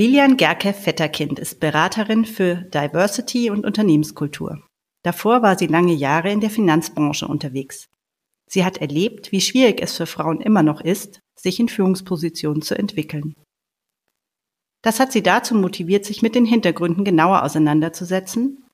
Lilian 0.00 0.38
Gerke-Vetterkind 0.38 1.38
ist 1.38 1.60
Beraterin 1.60 2.24
für 2.24 2.54
Diversity 2.54 3.50
und 3.50 3.66
Unternehmenskultur. 3.66 4.66
Davor 5.02 5.42
war 5.42 5.58
sie 5.58 5.66
lange 5.66 5.92
Jahre 5.92 6.32
in 6.32 6.40
der 6.40 6.48
Finanzbranche 6.48 7.28
unterwegs. 7.28 7.90
Sie 8.46 8.64
hat 8.64 8.78
erlebt, 8.78 9.30
wie 9.30 9.42
schwierig 9.42 9.82
es 9.82 9.98
für 9.98 10.06
Frauen 10.06 10.40
immer 10.40 10.62
noch 10.62 10.80
ist, 10.80 11.20
sich 11.38 11.60
in 11.60 11.68
Führungspositionen 11.68 12.62
zu 12.62 12.78
entwickeln. 12.78 13.34
Das 14.80 15.00
hat 15.00 15.12
sie 15.12 15.22
dazu 15.22 15.54
motiviert, 15.54 16.06
sich 16.06 16.22
mit 16.22 16.34
den 16.34 16.46
Hintergründen 16.46 17.04
genauer 17.04 17.42
auseinanderzusetzen. 17.42 18.64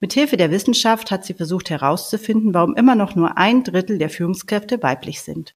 Mithilfe 0.00 0.38
der 0.38 0.50
Wissenschaft 0.50 1.10
hat 1.10 1.26
sie 1.26 1.34
versucht 1.34 1.68
herauszufinden, 1.68 2.54
warum 2.54 2.74
immer 2.74 2.94
noch 2.94 3.14
nur 3.14 3.36
ein 3.36 3.64
Drittel 3.64 3.98
der 3.98 4.08
Führungskräfte 4.08 4.82
weiblich 4.82 5.20
sind. 5.20 5.54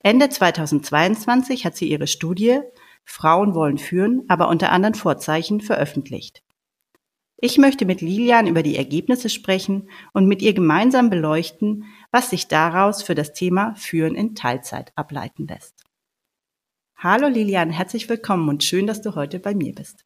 Ende 0.00 0.28
2022 0.28 1.64
hat 1.64 1.74
sie 1.74 1.88
ihre 1.88 2.06
Studie 2.06 2.60
Frauen 3.04 3.54
wollen 3.54 3.78
führen, 3.78 4.24
aber 4.28 4.48
unter 4.48 4.72
anderen 4.72 4.94
Vorzeichen 4.94 5.60
veröffentlicht. 5.60 6.42
Ich 7.40 7.56
möchte 7.56 7.86
mit 7.86 8.00
Lilian 8.00 8.48
über 8.48 8.64
die 8.64 8.76
Ergebnisse 8.76 9.28
sprechen 9.28 9.88
und 10.12 10.26
mit 10.26 10.42
ihr 10.42 10.54
gemeinsam 10.54 11.08
beleuchten, 11.08 11.84
was 12.10 12.30
sich 12.30 12.48
daraus 12.48 13.02
für 13.02 13.14
das 13.14 13.32
Thema 13.32 13.74
Führen 13.76 14.16
in 14.16 14.34
Teilzeit 14.34 14.92
ableiten 14.96 15.46
lässt. 15.46 15.84
Hallo 16.96 17.28
Lilian, 17.28 17.70
herzlich 17.70 18.08
willkommen 18.08 18.48
und 18.48 18.64
schön, 18.64 18.88
dass 18.88 19.02
du 19.02 19.14
heute 19.14 19.38
bei 19.38 19.54
mir 19.54 19.72
bist. 19.72 20.04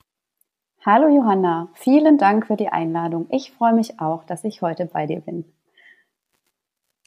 Hallo 0.84 1.08
Johanna, 1.08 1.70
vielen 1.72 2.18
Dank 2.18 2.48
für 2.48 2.56
die 2.56 2.68
Einladung. 2.68 3.28
Ich 3.30 3.52
freue 3.52 3.72
mich 3.72 3.98
auch, 3.98 4.24
dass 4.24 4.44
ich 4.44 4.60
heute 4.60 4.84
bei 4.84 5.06
dir 5.06 5.20
bin. 5.20 5.46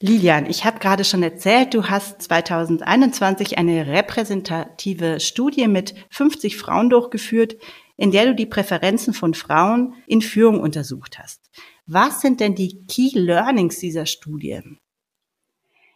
Lilian, 0.01 0.45
ich 0.45 0.65
habe 0.65 0.79
gerade 0.79 1.05
schon 1.05 1.23
erzählt, 1.23 1.73
du 1.73 1.85
hast 1.85 2.21
2021 2.21 3.57
eine 3.57 3.87
repräsentative 3.87 5.21
Studie 5.21 5.69
mit 5.69 5.95
50 6.09 6.57
Frauen 6.57 6.89
durchgeführt, 6.89 7.55
in 7.95 8.11
der 8.11 8.25
du 8.25 8.35
die 8.35 8.45
Präferenzen 8.45 9.13
von 9.13 9.33
Frauen 9.33 9.93
in 10.05 10.21
Führung 10.21 10.59
untersucht 10.59 11.17
hast. 11.17 11.49
Was 11.87 12.19
sind 12.19 12.41
denn 12.41 12.55
die 12.55 12.85
Key 12.87 13.11
Learnings 13.13 13.79
dieser 13.79 14.05
Studie? 14.05 14.61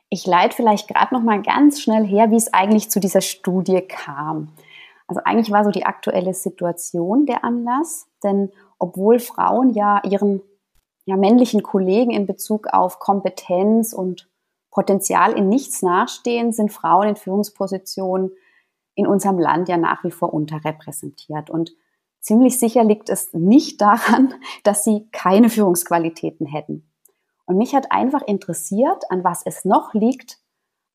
Ich 0.10 0.26
leite 0.26 0.56
vielleicht 0.56 0.88
gerade 0.88 1.14
noch 1.14 1.22
mal 1.22 1.42
ganz 1.42 1.82
schnell 1.82 2.06
her, 2.06 2.32
wie 2.32 2.38
es 2.38 2.54
eigentlich 2.54 2.90
zu 2.90 3.02
dieser 3.02 3.22
Studie 3.22 3.82
kam. 3.82 4.54
Also 5.08 5.22
eigentlich 5.26 5.52
war 5.52 5.66
so 5.66 5.72
die 5.72 5.86
aktuelle 5.86 6.34
Situation 6.34 7.26
der 7.26 7.44
Anlass, 7.44 8.08
denn 8.24 8.52
obwohl 8.78 9.20
Frauen 9.20 9.74
ja 9.74 10.02
ihren 10.10 10.42
ja, 11.10 11.18
männlichen 11.18 11.64
Kollegen 11.64 12.12
in 12.12 12.28
Bezug 12.28 12.68
auf 12.68 13.00
Kompetenz 13.00 13.94
und 13.94 14.30
Potenzial 14.70 15.34
in 15.34 15.50
nichts 15.50 15.82
nachstehen, 15.82 16.54
sind 16.54 16.72
Frauen 16.72 17.10
in 17.10 17.16
Führungspositionen 17.16 18.32
in 18.94 19.08
unserem 19.08 19.40
Land 19.40 19.70
ja 19.70 19.78
nach 19.78 20.04
wie 20.04 20.12
vor 20.12 20.32
unterrepräsentiert. 20.32 21.50
Und 21.50 21.72
ziemlich 22.20 22.60
sicher 22.60 22.84
liegt 22.84 23.10
es 23.10 23.34
nicht 23.34 23.82
daran, 23.82 24.36
dass 24.64 24.84
sie 24.84 25.08
keine 25.12 25.50
Führungsqualitäten 25.50 26.46
hätten. 26.46 26.92
Und 27.48 27.58
mich 27.58 27.74
hat 27.74 27.92
einfach 27.92 28.22
interessiert, 28.22 29.10
an 29.10 29.24
was 29.24 29.42
es 29.44 29.66
noch 29.66 29.96
liegt, 29.96 30.38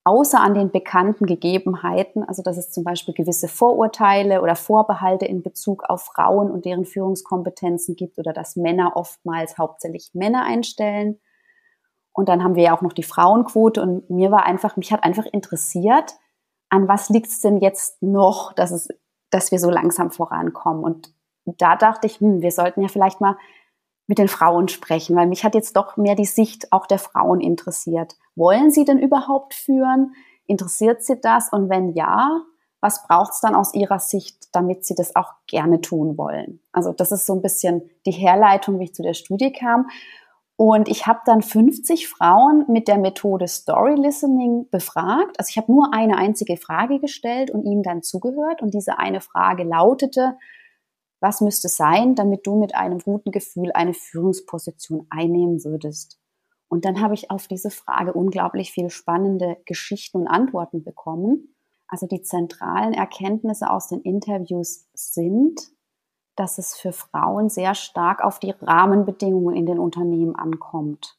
außer 0.04 0.38
an 0.38 0.54
den 0.54 0.70
bekannten 0.70 1.25
Gegebenheiten, 1.25 2.22
also 2.22 2.42
dass 2.42 2.59
es 2.59 2.70
zum 2.70 2.84
Beispiel 2.84 3.15
gewisse 3.15 3.48
Vorurteile 3.48 4.42
oder 4.42 4.54
Vorbehalte 4.54 5.25
in 5.25 5.42
Bezug 5.42 5.84
auf 5.84 6.03
Frauen 6.04 6.50
und 6.50 6.66
deren 6.66 6.84
Führungskompetenzen 6.84 7.97
gibt 7.97 8.19
oder 8.19 8.34
dass 8.34 8.56
Männer 8.56 8.93
oftmals 8.97 9.56
hauptsächlich 9.56 10.10
Männer 10.12 10.44
einstellen. 10.44 11.20
Und 12.12 12.28
dann 12.28 12.44
haben 12.44 12.54
wir 12.54 12.62
ja 12.64 12.76
auch 12.76 12.82
noch 12.82 12.93
die 12.93 13.03
Frauenquote 13.03 13.82
und 13.82 14.10
mir 14.10 14.31
war 14.31 14.44
einfach, 14.44 14.76
mich 14.76 14.93
hat 14.93 15.03
einfach 15.03 15.25
interessiert, 15.25 16.12
an 16.69 16.87
was 16.87 17.09
liegt 17.09 17.28
es 17.28 17.41
denn 17.41 17.59
jetzt 17.59 18.03
noch, 18.03 18.53
dass 18.53 18.70
es, 18.70 18.88
dass 19.31 19.53
wir 19.53 19.59
so 19.59 19.70
langsam 19.70 20.10
vorankommen. 20.10 20.84
Und 20.84 21.14
da 21.47 21.76
dachte 21.76 22.06
ich, 22.06 22.20
hm, 22.20 22.43
wir 22.43 22.53
sollten 22.53 22.82
ja 22.82 22.88
vielleicht 22.88 23.20
mal 23.20 23.37
mit 24.06 24.19
den 24.19 24.28
Frauen 24.28 24.69
sprechen, 24.69 25.16
weil 25.16 25.26
mich 25.26 25.44
hat 25.44 25.54
jetzt 25.54 25.76
doch 25.76 25.97
mehr 25.97 26.14
die 26.14 26.26
Sicht 26.26 26.72
auch 26.72 26.87
der 26.87 26.98
Frauen 26.98 27.41
interessiert. 27.41 28.16
Wollen 28.37 28.71
sie 28.71 28.84
denn 28.84 28.99
überhaupt 28.99 29.55
führen? 29.55 30.15
Interessiert 30.47 31.05
sie 31.05 31.21
das? 31.21 31.53
Und 31.53 31.71
wenn 31.71 31.93
ja, 31.95 32.43
was 32.81 33.06
braucht 33.06 33.33
es 33.33 33.41
dann 33.41 33.55
aus 33.55 33.72
ihrer 33.72 33.99
Sicht, 33.99 34.49
damit 34.53 34.84
sie 34.84 34.95
das 34.95 35.17
auch 35.17 35.33
gerne 35.47 35.81
tun 35.81 36.19
wollen? 36.19 36.61
Also 36.73 36.93
das 36.93 37.12
ist 37.12 37.27
so 37.27 37.34
ein 37.34 37.43
bisschen 37.43 37.89
die 38.05 38.11
Herleitung, 38.11 38.78
wie 38.78 38.84
ich 38.84 38.94
zu 38.94 39.03
der 39.03 39.15
Studie 39.15 39.53
kam. 39.53 39.89
Und 40.56 40.89
ich 40.89 41.06
habe 41.06 41.21
dann 41.25 41.43
50 41.43 42.06
Frauen 42.06 42.65
mit 42.69 42.87
der 42.87 42.99
Methode 42.99 43.49
Story 43.49 43.94
Listening 43.94 44.69
befragt. 44.71 45.39
Also 45.39 45.49
ich 45.50 45.56
habe 45.56 45.73
nur 45.73 45.93
eine 45.93 46.17
einzige 46.17 46.56
Frage 46.56 47.00
gestellt 47.00 47.50
und 47.50 47.65
ihnen 47.65 47.83
dann 47.83 48.03
zugehört. 48.03 48.62
Und 48.62 48.75
diese 48.75 48.99
eine 48.99 49.21
Frage 49.21 49.65
lautete, 49.65 50.37
was 51.21 51.41
müsste 51.41 51.69
sein, 51.69 52.15
damit 52.15 52.47
du 52.47 52.56
mit 52.56 52.75
einem 52.75 52.99
guten 52.99 53.31
Gefühl 53.31 53.73
eine 53.73 53.94
Führungsposition 53.94 55.06
einnehmen 55.11 55.65
würdest? 55.65 56.19
Und 56.69 56.84
dann 56.84 57.00
habe 57.00 57.14
ich 57.14 57.30
auf 57.30 57.47
diese 57.47 57.70
Frage 57.70 58.12
unglaublich 58.12 58.72
viele 58.72 58.91
spannende 58.91 59.58
Geschichten 59.66 60.19
und 60.19 60.26
Antworten 60.26 60.82
bekommen. 60.82 61.54
Also 61.88 62.06
die 62.06 62.22
zentralen 62.22 62.92
Erkenntnisse 62.92 63.70
aus 63.70 63.88
den 63.88 64.00
Interviews 64.00 64.88
sind, 64.94 65.60
dass 66.36 66.58
es 66.58 66.75
für 66.75 66.92
Frauen 66.92 67.48
sehr 67.48 67.75
stark 67.75 68.22
auf 68.25 68.38
die 68.38 68.50
Rahmenbedingungen 68.50 69.54
in 69.54 69.66
den 69.66 69.78
Unternehmen 69.78 70.34
ankommt. 70.34 71.16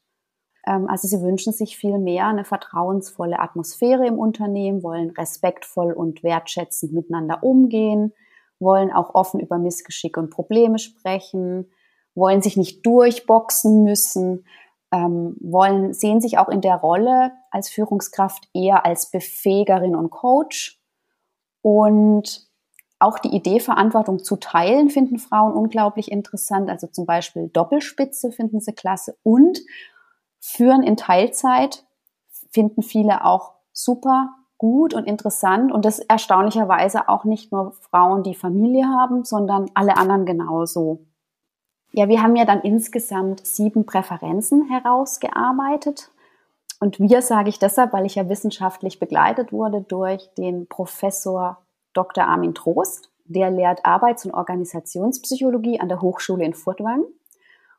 Ähm, 0.66 0.88
also 0.88 1.08
sie 1.08 1.22
wünschen 1.22 1.52
sich 1.52 1.76
viel 1.76 1.98
mehr 1.98 2.26
eine 2.26 2.44
vertrauensvolle 2.44 3.38
Atmosphäre 3.38 4.06
im 4.06 4.18
Unternehmen, 4.18 4.82
wollen 4.82 5.10
respektvoll 5.10 5.92
und 5.92 6.22
wertschätzend 6.22 6.92
miteinander 6.92 7.42
umgehen, 7.42 8.12
wollen 8.58 8.92
auch 8.92 9.14
offen 9.14 9.40
über 9.40 9.58
Missgeschicke 9.58 10.20
und 10.20 10.30
Probleme 10.30 10.78
sprechen, 10.78 11.70
wollen 12.14 12.42
sich 12.42 12.56
nicht 12.56 12.84
durchboxen 12.84 13.84
müssen, 13.84 14.44
ähm, 14.96 15.36
wollen, 15.40 15.92
sehen 15.92 16.20
sich 16.20 16.38
auch 16.38 16.48
in 16.48 16.62
der 16.62 16.76
Rolle 16.76 17.32
als 17.50 17.68
Führungskraft 17.68 18.48
eher 18.54 18.86
als 18.86 19.10
Befähigerin 19.10 19.94
und 19.94 20.10
Coach. 20.10 20.80
Und 21.60 22.46
auch 22.98 23.18
die 23.18 23.34
Idee, 23.34 23.60
Verantwortung 23.60 24.24
zu 24.24 24.36
teilen, 24.36 24.88
finden 24.88 25.18
Frauen 25.18 25.52
unglaublich 25.52 26.10
interessant. 26.10 26.70
Also 26.70 26.86
zum 26.86 27.04
Beispiel 27.04 27.48
Doppelspitze 27.48 28.32
finden 28.32 28.60
sie 28.60 28.72
klasse 28.72 29.16
und 29.22 29.60
führen 30.40 30.82
in 30.82 30.96
Teilzeit 30.96 31.84
finden 32.50 32.82
viele 32.82 33.24
auch 33.24 33.52
super 33.72 34.30
gut 34.56 34.94
und 34.94 35.04
interessant 35.04 35.70
und 35.72 35.84
das 35.84 35.98
erstaunlicherweise 35.98 37.10
auch 37.10 37.24
nicht 37.24 37.52
nur 37.52 37.72
Frauen, 37.90 38.22
die 38.22 38.34
Familie 38.34 38.86
haben, 38.86 39.24
sondern 39.24 39.66
alle 39.74 39.98
anderen 39.98 40.24
genauso. 40.24 41.00
Ja, 41.92 42.08
wir 42.08 42.22
haben 42.22 42.36
ja 42.36 42.44
dann 42.44 42.60
insgesamt 42.60 43.46
sieben 43.46 43.86
Präferenzen 43.86 44.68
herausgearbeitet. 44.68 46.10
Und 46.78 47.00
wir 47.00 47.22
sage 47.22 47.48
ich 47.48 47.58
deshalb, 47.58 47.92
weil 47.92 48.04
ich 48.04 48.16
ja 48.16 48.28
wissenschaftlich 48.28 48.98
begleitet 48.98 49.52
wurde 49.52 49.80
durch 49.80 50.28
den 50.34 50.66
Professor 50.66 51.64
Dr. 51.94 52.26
Armin 52.26 52.54
Trost. 52.54 53.10
Der 53.24 53.50
lehrt 53.50 53.84
Arbeits- 53.84 54.24
und 54.24 54.34
Organisationspsychologie 54.34 55.80
an 55.80 55.88
der 55.88 56.02
Hochschule 56.02 56.44
in 56.44 56.54
Furtwangen. 56.54 57.06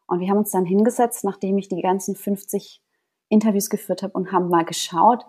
Und 0.08 0.20
wir 0.20 0.30
haben 0.30 0.38
uns 0.38 0.52
dann 0.52 0.66
hingesetzt, 0.66 1.24
nachdem 1.24 1.58
ich 1.58 1.68
die 1.68 1.82
ganzen 1.82 2.16
50 2.16 2.82
Interviews 3.30 3.70
geführt 3.70 4.04
habe 4.04 4.14
und 4.14 4.32
haben 4.32 4.50
mal 4.50 4.66
geschaut, 4.66 5.26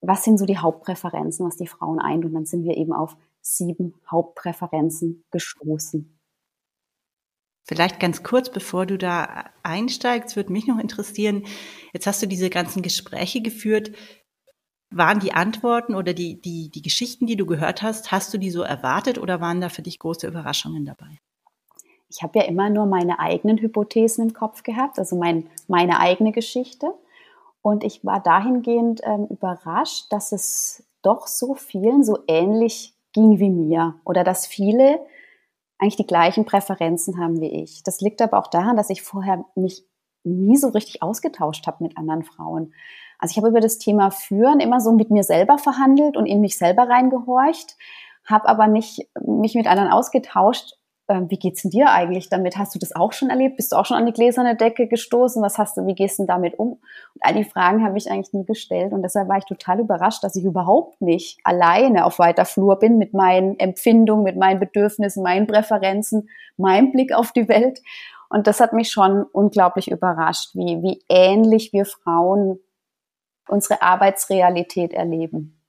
was 0.00 0.24
sind 0.24 0.38
so 0.38 0.46
die 0.46 0.58
Hauptpräferenzen, 0.58 1.46
was 1.46 1.56
die 1.56 1.66
Frauen 1.66 1.98
eint. 1.98 2.24
Und 2.24 2.32
dann 2.32 2.46
sind 2.46 2.64
wir 2.64 2.76
eben 2.76 2.92
auf 2.92 3.16
sieben 3.42 3.94
Hauptpräferenzen 4.10 5.24
gestoßen. 5.30 6.19
Vielleicht 7.64 8.00
ganz 8.00 8.22
kurz, 8.22 8.50
bevor 8.50 8.86
du 8.86 8.98
da 8.98 9.44
einsteigst, 9.62 10.36
würde 10.36 10.52
mich 10.52 10.66
noch 10.66 10.78
interessieren, 10.78 11.44
jetzt 11.92 12.06
hast 12.06 12.22
du 12.22 12.26
diese 12.26 12.50
ganzen 12.50 12.82
Gespräche 12.82 13.42
geführt. 13.42 13.92
Waren 14.90 15.20
die 15.20 15.32
Antworten 15.32 15.94
oder 15.94 16.14
die, 16.14 16.40
die, 16.40 16.68
die 16.70 16.82
Geschichten, 16.82 17.26
die 17.26 17.36
du 17.36 17.46
gehört 17.46 17.82
hast, 17.82 18.10
hast 18.10 18.34
du 18.34 18.38
die 18.38 18.50
so 18.50 18.62
erwartet 18.62 19.18
oder 19.18 19.40
waren 19.40 19.60
da 19.60 19.68
für 19.68 19.82
dich 19.82 20.00
große 20.00 20.26
Überraschungen 20.26 20.84
dabei? 20.84 21.18
Ich 22.08 22.22
habe 22.24 22.40
ja 22.40 22.44
immer 22.46 22.70
nur 22.70 22.86
meine 22.86 23.20
eigenen 23.20 23.58
Hypothesen 23.58 24.28
im 24.28 24.34
Kopf 24.34 24.64
gehabt, 24.64 24.98
also 24.98 25.14
mein, 25.14 25.48
meine 25.68 26.00
eigene 26.00 26.32
Geschichte. 26.32 26.92
Und 27.62 27.84
ich 27.84 28.04
war 28.04 28.20
dahingehend 28.20 29.00
ähm, 29.04 29.26
überrascht, 29.30 30.06
dass 30.10 30.32
es 30.32 30.82
doch 31.02 31.28
so 31.28 31.54
vielen 31.54 32.02
so 32.02 32.18
ähnlich 32.26 32.94
ging 33.12 33.38
wie 33.38 33.50
mir 33.50 33.94
oder 34.04 34.24
dass 34.24 34.46
viele 34.46 35.00
eigentlich 35.80 35.96
die 35.96 36.06
gleichen 36.06 36.44
Präferenzen 36.44 37.18
haben 37.18 37.40
wie 37.40 37.62
ich. 37.62 37.82
Das 37.82 38.00
liegt 38.00 38.20
aber 38.20 38.38
auch 38.38 38.48
daran, 38.48 38.76
dass 38.76 38.90
ich 38.90 39.02
vorher 39.02 39.44
mich 39.54 39.84
nie 40.24 40.56
so 40.56 40.68
richtig 40.68 41.02
ausgetauscht 41.02 41.66
habe 41.66 41.82
mit 41.84 41.96
anderen 41.96 42.22
Frauen. 42.22 42.74
Also 43.18 43.32
ich 43.32 43.36
habe 43.38 43.48
über 43.48 43.60
das 43.60 43.78
Thema 43.78 44.10
Führen 44.10 44.60
immer 44.60 44.80
so 44.80 44.92
mit 44.92 45.10
mir 45.10 45.22
selber 45.22 45.58
verhandelt 45.58 46.16
und 46.16 46.26
in 46.26 46.40
mich 46.40 46.58
selber 46.58 46.88
reingehorcht, 46.88 47.76
habe 48.24 48.48
aber 48.48 48.66
nicht 48.66 49.08
mich 49.26 49.54
mit 49.54 49.66
anderen 49.66 49.90
ausgetauscht. 49.90 50.74
Ähm, 51.10 51.28
wie 51.28 51.38
geht's 51.38 51.62
denn 51.62 51.72
dir 51.72 51.90
eigentlich 51.90 52.28
damit? 52.28 52.56
Hast 52.56 52.72
du 52.72 52.78
das 52.78 52.94
auch 52.94 53.12
schon 53.12 53.30
erlebt? 53.30 53.56
Bist 53.56 53.72
du 53.72 53.76
auch 53.76 53.84
schon 53.84 53.96
an 53.96 54.06
die 54.06 54.12
gläserne 54.12 54.54
Decke 54.54 54.86
gestoßen? 54.86 55.42
Was 55.42 55.58
hast 55.58 55.76
du? 55.76 55.84
Wie 55.84 55.96
gehst 55.96 56.20
du 56.20 56.24
damit 56.24 56.56
um? 56.56 56.74
Und 56.74 57.22
all 57.22 57.34
die 57.34 57.42
Fragen 57.42 57.84
habe 57.84 57.98
ich 57.98 58.08
eigentlich 58.08 58.32
nie 58.32 58.44
gestellt 58.44 58.92
und 58.92 59.02
deshalb 59.02 59.28
war 59.28 59.36
ich 59.36 59.44
total 59.44 59.80
überrascht, 59.80 60.22
dass 60.22 60.36
ich 60.36 60.44
überhaupt 60.44 61.00
nicht 61.02 61.40
alleine 61.42 62.04
auf 62.04 62.20
weiter 62.20 62.44
Flur 62.44 62.78
bin 62.78 62.96
mit 62.96 63.12
meinen 63.12 63.58
Empfindungen, 63.58 64.22
mit 64.22 64.36
meinen 64.36 64.60
Bedürfnissen, 64.60 65.24
meinen 65.24 65.48
Präferenzen, 65.48 66.28
meinem 66.56 66.92
Blick 66.92 67.12
auf 67.12 67.32
die 67.32 67.48
Welt. 67.48 67.80
Und 68.28 68.46
das 68.46 68.60
hat 68.60 68.72
mich 68.72 68.92
schon 68.92 69.24
unglaublich 69.24 69.90
überrascht, 69.90 70.54
wie, 70.54 70.80
wie 70.80 71.02
ähnlich 71.08 71.72
wir 71.72 71.86
Frauen 71.86 72.60
unsere 73.48 73.82
Arbeitsrealität 73.82 74.92
erleben. 74.92 75.59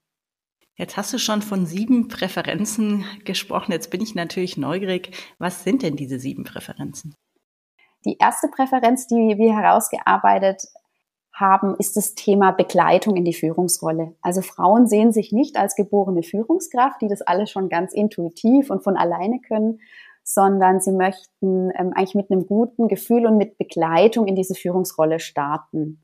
Jetzt 0.77 0.97
hast 0.97 1.13
du 1.13 1.18
schon 1.18 1.41
von 1.41 1.65
sieben 1.65 2.07
Präferenzen 2.07 3.06
gesprochen. 3.25 3.71
Jetzt 3.71 3.91
bin 3.91 4.01
ich 4.01 4.15
natürlich 4.15 4.57
neugierig. 4.57 5.12
Was 5.38 5.63
sind 5.63 5.83
denn 5.83 5.95
diese 5.95 6.18
sieben 6.18 6.44
Präferenzen? 6.44 7.15
Die 8.06 8.18
erste 8.18 8.47
Präferenz, 8.47 9.06
die 9.07 9.38
wir 9.38 9.56
herausgearbeitet 9.56 10.63
haben, 11.33 11.75
ist 11.77 11.97
das 11.97 12.15
Thema 12.15 12.51
Begleitung 12.51 13.15
in 13.15 13.25
die 13.25 13.33
Führungsrolle. 13.33 14.15
Also 14.21 14.41
Frauen 14.41 14.88
sehen 14.88 15.12
sich 15.12 15.31
nicht 15.31 15.57
als 15.57 15.75
geborene 15.75 16.23
Führungskraft, 16.23 17.01
die 17.01 17.07
das 17.07 17.21
alles 17.21 17.51
schon 17.51 17.69
ganz 17.69 17.94
intuitiv 17.94 18.69
und 18.69 18.83
von 18.83 18.97
alleine 18.97 19.39
können, 19.39 19.79
sondern 20.24 20.79
sie 20.79 20.91
möchten 20.91 21.71
ähm, 21.75 21.94
eigentlich 21.94 22.15
mit 22.15 22.31
einem 22.31 22.45
guten 22.45 22.88
Gefühl 22.88 23.25
und 23.25 23.38
mit 23.38 23.57
Begleitung 23.57 24.27
in 24.27 24.35
diese 24.35 24.56
Führungsrolle 24.56 25.19
starten. 25.19 26.03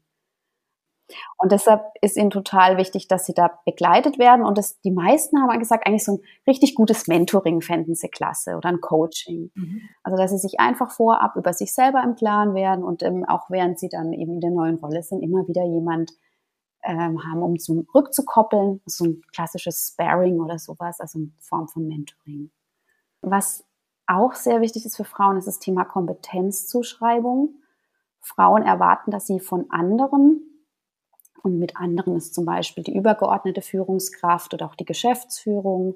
Und 1.38 1.52
deshalb 1.52 1.82
ist 2.02 2.18
ihnen 2.18 2.30
total 2.30 2.78
wichtig, 2.78 3.08
dass 3.08 3.26
sie 3.26 3.34
da 3.34 3.60
begleitet 3.66 4.20
werden. 4.20 4.46
Und 4.46 4.58
das, 4.58 4.80
die 4.82 4.92
meisten 4.92 5.42
haben 5.42 5.58
gesagt, 5.60 5.88
eigentlich 5.88 6.04
so 6.04 6.14
ein 6.14 6.20
richtig 6.46 6.76
gutes 6.76 7.08
Mentoring 7.08 7.62
fänden 7.62 7.96
sie 7.96 8.10
klasse 8.10 8.58
oder 8.58 8.70
ein 8.70 8.82
Coaching. 8.82 9.52
Mhm. 9.56 9.82
Also, 10.04 10.18
dass 10.18 10.32
sie 10.32 10.38
sich 10.38 10.60
einfach 10.60 10.92
vorab 10.92 11.36
über 11.36 11.54
sich 11.54 11.74
selber 11.74 12.04
im 12.04 12.16
Klaren 12.16 12.54
werden 12.56 12.84
und 12.84 13.04
ähm, 13.04 13.24
auch 13.26 13.50
während 13.50 13.80
sie 13.80 13.90
dann 13.90 14.12
eben 14.14 14.34
in 14.34 14.42
der 14.42 14.52
neuen 14.52 14.76
Rolle 14.76 15.02
sind, 15.02 15.22
immer 15.22 15.48
wieder 15.48 15.64
jemand 15.64 16.12
ähm, 16.84 17.24
haben, 17.24 17.42
um 17.42 17.58
zurückzukoppeln. 17.58 18.82
So 18.86 19.06
ein 19.06 19.22
klassisches 19.34 19.92
Sparring 19.94 20.42
oder 20.42 20.60
sowas, 20.60 21.00
also 21.00 21.20
eine 21.20 21.32
Form 21.40 21.68
von 21.68 21.88
Mentoring. 21.88 22.52
Was 23.22 23.64
auch 24.08 24.34
sehr 24.34 24.62
wichtig 24.62 24.86
ist 24.86 24.98
für 24.98 25.06
Frauen, 25.06 25.38
ist 25.38 25.48
das 25.48 25.60
Thema 25.60 25.84
Kompetenzzuschreibung. 25.84 27.56
Frauen 28.22 28.64
erwarten, 28.64 29.12
dass 29.12 29.28
sie 29.28 29.40
von 29.40 29.70
anderen 29.70 30.57
und 31.44 31.60
mit 31.60 31.78
anderen 31.78 32.16
ist 32.16 32.34
zum 32.34 32.46
Beispiel 32.46 32.84
die 32.84 32.96
übergeordnete 32.96 33.62
Führungskraft 33.62 34.54
oder 34.54 34.66
auch 34.66 34.76
die 34.76 34.86
Geschäftsführung, 34.86 35.96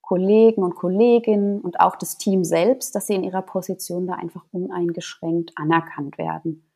Kollegen 0.00 0.62
und 0.62 0.76
Kolleginnen 0.76 1.60
und 1.60 1.80
auch 1.80 1.96
das 1.96 2.16
Team 2.16 2.44
selbst, 2.44 2.94
dass 2.94 3.08
sie 3.08 3.14
in 3.14 3.24
ihrer 3.24 3.42
Position 3.42 4.06
da 4.06 4.14
einfach 4.14 4.44
uneingeschränkt 4.52 5.52
anerkannt 5.56 6.16
werden. 6.16 6.70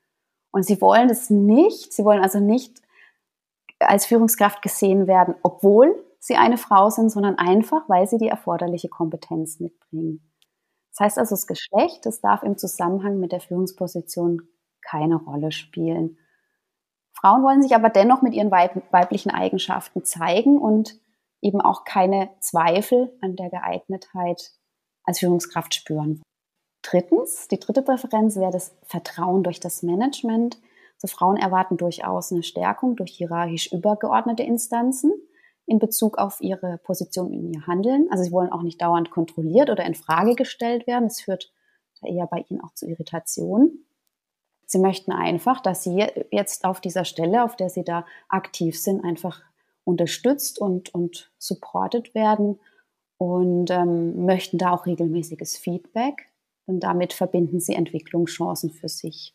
Und 0.50 0.64
sie 0.64 0.80
wollen 0.80 1.08
es 1.10 1.30
nicht, 1.30 1.92
sie 1.92 2.04
wollen 2.04 2.22
also 2.22 2.40
nicht 2.40 2.82
als 3.78 4.06
Führungskraft 4.06 4.62
gesehen 4.62 5.06
werden, 5.06 5.34
obwohl 5.42 5.94
sie 6.18 6.36
eine 6.36 6.58
Frau 6.58 6.90
sind, 6.90 7.10
sondern 7.10 7.38
einfach, 7.38 7.88
weil 7.88 8.06
sie 8.06 8.18
die 8.18 8.28
erforderliche 8.28 8.88
Kompetenz 8.88 9.60
mitbringen. 9.60 10.28
Das 10.90 11.00
heißt 11.00 11.18
also, 11.18 11.34
das 11.34 11.46
Geschlecht, 11.46 12.04
das 12.04 12.20
darf 12.20 12.42
im 12.42 12.58
Zusammenhang 12.58 13.20
mit 13.20 13.32
der 13.32 13.40
Führungsposition 13.40 14.42
keine 14.82 15.16
Rolle 15.16 15.52
spielen. 15.52 16.18
Frauen 17.20 17.42
wollen 17.42 17.62
sich 17.62 17.74
aber 17.74 17.90
dennoch 17.90 18.22
mit 18.22 18.34
ihren 18.34 18.50
weiblichen 18.50 19.30
Eigenschaften 19.30 20.04
zeigen 20.04 20.58
und 20.58 20.98
eben 21.42 21.60
auch 21.60 21.84
keine 21.84 22.30
Zweifel 22.40 23.16
an 23.20 23.36
der 23.36 23.50
Geeignetheit 23.50 24.52
als 25.04 25.18
Führungskraft 25.18 25.74
spüren. 25.74 26.22
Drittens, 26.82 27.48
die 27.48 27.58
dritte 27.58 27.82
Präferenz 27.82 28.36
wäre 28.36 28.50
das 28.50 28.74
Vertrauen 28.84 29.42
durch 29.42 29.60
das 29.60 29.82
Management. 29.82 30.58
Also 31.02 31.14
Frauen 31.14 31.36
erwarten 31.36 31.76
durchaus 31.76 32.32
eine 32.32 32.42
Stärkung 32.42 32.96
durch 32.96 33.12
hierarchisch 33.12 33.70
übergeordnete 33.72 34.42
Instanzen 34.42 35.12
in 35.66 35.78
Bezug 35.78 36.18
auf 36.18 36.40
ihre 36.40 36.78
Position 36.78 37.32
in 37.32 37.52
ihr 37.52 37.66
Handeln. 37.66 38.08
Also 38.10 38.24
sie 38.24 38.32
wollen 38.32 38.50
auch 38.50 38.62
nicht 38.62 38.80
dauernd 38.80 39.10
kontrolliert 39.10 39.68
oder 39.68 39.84
in 39.84 39.94
Frage 39.94 40.34
gestellt 40.34 40.86
werden. 40.86 41.04
Das 41.04 41.20
führt 41.20 41.52
eher 42.02 42.26
bei 42.26 42.44
ihnen 42.48 42.62
auch 42.62 42.72
zu 42.74 42.86
Irritationen. 42.86 43.86
Sie 44.70 44.78
möchten 44.78 45.10
einfach, 45.10 45.60
dass 45.60 45.82
Sie 45.82 46.06
jetzt 46.30 46.64
auf 46.64 46.80
dieser 46.80 47.04
Stelle, 47.04 47.42
auf 47.42 47.56
der 47.56 47.70
Sie 47.70 47.82
da 47.82 48.06
aktiv 48.28 48.80
sind, 48.80 49.04
einfach 49.04 49.42
unterstützt 49.82 50.60
und, 50.60 50.94
und 50.94 51.32
supported 51.38 52.14
werden 52.14 52.60
und 53.18 53.68
ähm, 53.72 54.26
möchten 54.26 54.58
da 54.58 54.70
auch 54.70 54.86
regelmäßiges 54.86 55.56
Feedback. 55.56 56.28
Und 56.66 56.84
damit 56.84 57.12
verbinden 57.12 57.58
Sie 57.58 57.74
Entwicklungschancen 57.74 58.70
für 58.70 58.88
sich. 58.88 59.34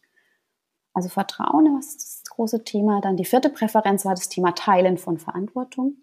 Also 0.94 1.10
Vertrauen 1.10 1.78
ist 1.80 1.98
das 1.98 2.24
große 2.32 2.64
Thema. 2.64 3.02
Dann 3.02 3.18
die 3.18 3.26
vierte 3.26 3.50
Präferenz 3.50 4.06
war 4.06 4.16
das 4.16 4.30
Thema 4.30 4.54
Teilen 4.54 4.98
von 4.98 5.18
Verantwortung. 5.18 5.98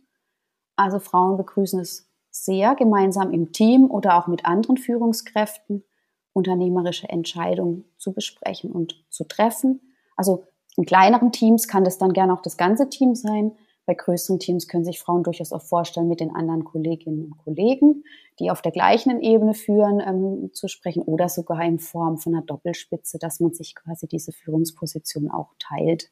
Also 0.76 0.98
Frauen 0.98 1.38
begrüßen 1.38 1.80
es 1.80 2.06
sehr, 2.30 2.74
gemeinsam 2.74 3.32
im 3.32 3.50
Team 3.52 3.90
oder 3.90 4.18
auch 4.18 4.26
mit 4.26 4.44
anderen 4.44 4.76
Führungskräften 4.76 5.84
unternehmerische 6.32 7.08
Entscheidungen 7.08 7.84
zu 7.98 8.12
besprechen 8.12 8.72
und 8.72 9.04
zu 9.10 9.24
treffen. 9.24 9.80
Also 10.16 10.44
in 10.76 10.84
kleineren 10.84 11.32
Teams 11.32 11.68
kann 11.68 11.84
das 11.84 11.98
dann 11.98 12.12
gerne 12.12 12.32
auch 12.32 12.42
das 12.42 12.56
ganze 12.56 12.88
Team 12.88 13.14
sein. 13.14 13.52
Bei 13.84 13.94
größeren 13.94 14.38
Teams 14.38 14.68
können 14.68 14.84
sich 14.84 15.00
Frauen 15.00 15.24
durchaus 15.24 15.52
auch 15.52 15.62
vorstellen, 15.62 16.08
mit 16.08 16.20
den 16.20 16.34
anderen 16.34 16.64
Kolleginnen 16.64 17.24
und 17.24 17.38
Kollegen, 17.38 18.04
die 18.38 18.50
auf 18.50 18.62
der 18.62 18.72
gleichen 18.72 19.20
Ebene 19.20 19.54
führen, 19.54 20.00
ähm, 20.00 20.50
zu 20.52 20.68
sprechen 20.68 21.02
oder 21.02 21.28
sogar 21.28 21.62
in 21.64 21.78
Form 21.78 22.18
von 22.18 22.34
einer 22.34 22.44
Doppelspitze, 22.44 23.18
dass 23.18 23.40
man 23.40 23.52
sich 23.52 23.74
quasi 23.74 24.06
diese 24.06 24.32
Führungsposition 24.32 25.30
auch 25.30 25.50
teilt. 25.58 26.10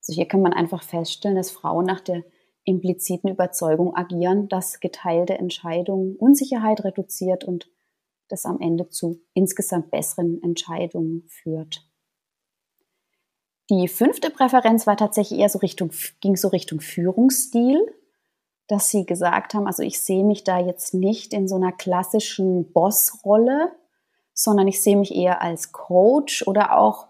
Also 0.00 0.14
hier 0.14 0.26
kann 0.26 0.42
man 0.42 0.52
einfach 0.52 0.82
feststellen, 0.82 1.36
dass 1.36 1.50
Frauen 1.50 1.84
nach 1.86 2.00
der 2.00 2.24
impliziten 2.64 3.30
Überzeugung 3.30 3.94
agieren, 3.94 4.48
dass 4.48 4.80
geteilte 4.80 5.38
Entscheidungen 5.38 6.16
Unsicherheit 6.16 6.84
reduziert 6.84 7.44
und 7.44 7.70
das 8.30 8.44
am 8.44 8.60
Ende 8.60 8.88
zu 8.88 9.20
insgesamt 9.34 9.90
besseren 9.90 10.42
Entscheidungen 10.42 11.24
führt. 11.28 11.86
Die 13.70 13.86
fünfte 13.86 14.30
Präferenz 14.30 14.86
war 14.86 14.96
tatsächlich 14.96 15.38
eher 15.38 15.48
so 15.48 15.58
Richtung, 15.58 15.90
ging 16.20 16.36
so 16.36 16.48
Richtung 16.48 16.80
Führungsstil, 16.80 17.80
dass 18.66 18.90
sie 18.90 19.06
gesagt 19.06 19.54
haben, 19.54 19.66
also 19.66 19.82
ich 19.82 20.00
sehe 20.02 20.24
mich 20.24 20.44
da 20.44 20.58
jetzt 20.58 20.94
nicht 20.94 21.32
in 21.32 21.46
so 21.46 21.56
einer 21.56 21.72
klassischen 21.72 22.72
Bossrolle, 22.72 23.72
sondern 24.32 24.66
ich 24.68 24.82
sehe 24.82 24.96
mich 24.96 25.14
eher 25.14 25.42
als 25.42 25.72
Coach 25.72 26.46
oder 26.46 26.78
auch 26.78 27.08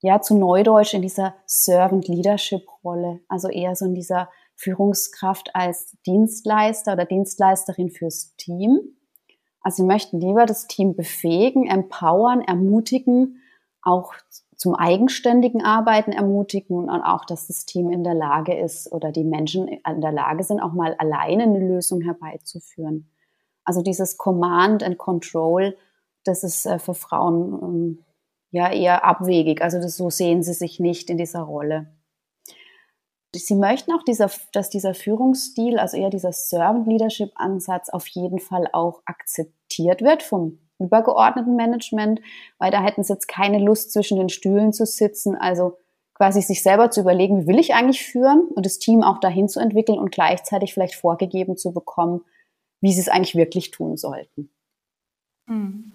ja 0.00 0.20
zu 0.20 0.36
Neudeutsch 0.36 0.94
in 0.94 1.02
dieser 1.02 1.34
Servant 1.46 2.06
Leadership 2.06 2.62
Rolle, 2.84 3.20
also 3.28 3.48
eher 3.48 3.74
so 3.74 3.84
in 3.84 3.94
dieser 3.94 4.28
Führungskraft 4.54 5.54
als 5.54 5.96
Dienstleister 6.06 6.94
oder 6.94 7.04
Dienstleisterin 7.04 7.90
fürs 7.90 8.34
Team. 8.36 8.95
Also 9.66 9.82
sie 9.82 9.88
möchten 9.88 10.20
lieber 10.20 10.46
das 10.46 10.68
Team 10.68 10.94
befähigen, 10.94 11.66
empowern, 11.66 12.40
ermutigen, 12.40 13.42
auch 13.82 14.14
zum 14.54 14.76
eigenständigen 14.76 15.64
Arbeiten 15.64 16.12
ermutigen 16.12 16.88
und 16.88 17.02
auch, 17.02 17.24
dass 17.24 17.48
das 17.48 17.66
Team 17.66 17.90
in 17.90 18.04
der 18.04 18.14
Lage 18.14 18.56
ist 18.56 18.92
oder 18.92 19.10
die 19.10 19.24
Menschen 19.24 19.66
in 19.66 20.00
der 20.00 20.12
Lage 20.12 20.44
sind, 20.44 20.60
auch 20.60 20.72
mal 20.72 20.94
alleine 20.98 21.42
eine 21.42 21.58
Lösung 21.58 22.00
herbeizuführen. 22.00 23.10
Also 23.64 23.82
dieses 23.82 24.16
Command 24.18 24.84
and 24.84 24.98
Control, 24.98 25.76
das 26.22 26.44
ist 26.44 26.64
äh, 26.66 26.78
für 26.78 26.94
Frauen 26.94 27.58
ähm, 27.60 28.04
ja 28.52 28.70
eher 28.72 29.04
abwegig. 29.04 29.62
Also 29.62 29.80
das, 29.80 29.96
so 29.96 30.10
sehen 30.10 30.44
sie 30.44 30.54
sich 30.54 30.78
nicht 30.78 31.10
in 31.10 31.18
dieser 31.18 31.40
Rolle. 31.40 31.88
Sie 33.38 33.54
möchten 33.54 33.92
auch, 33.92 34.02
dieser, 34.02 34.30
dass 34.52 34.70
dieser 34.70 34.94
Führungsstil, 34.94 35.78
also 35.78 35.96
eher 35.96 36.10
dieser 36.10 36.32
Servant 36.32 36.86
Leadership 36.86 37.32
Ansatz 37.34 37.88
auf 37.88 38.06
jeden 38.08 38.38
Fall 38.38 38.68
auch 38.72 39.02
akzeptiert 39.04 40.02
wird 40.02 40.22
vom 40.22 40.58
übergeordneten 40.78 41.56
Management, 41.56 42.20
weil 42.58 42.70
da 42.70 42.82
hätten 42.82 43.02
sie 43.02 43.12
jetzt 43.12 43.28
keine 43.28 43.58
Lust 43.58 43.92
zwischen 43.92 44.18
den 44.18 44.28
Stühlen 44.28 44.72
zu 44.72 44.84
sitzen, 44.84 45.34
also 45.34 45.78
quasi 46.14 46.42
sich 46.42 46.62
selber 46.62 46.90
zu 46.90 47.00
überlegen, 47.00 47.42
wie 47.42 47.46
will 47.46 47.58
ich 47.58 47.74
eigentlich 47.74 48.04
führen 48.04 48.48
und 48.48 48.64
das 48.64 48.78
Team 48.78 49.02
auch 49.02 49.20
dahin 49.20 49.48
zu 49.48 49.60
entwickeln 49.60 49.98
und 49.98 50.12
gleichzeitig 50.12 50.72
vielleicht 50.72 50.94
vorgegeben 50.94 51.56
zu 51.56 51.72
bekommen, 51.72 52.24
wie 52.80 52.92
sie 52.92 53.00
es 53.00 53.08
eigentlich 53.08 53.34
wirklich 53.34 53.70
tun 53.70 53.96
sollten. 53.96 54.50
Mhm. 55.46 55.92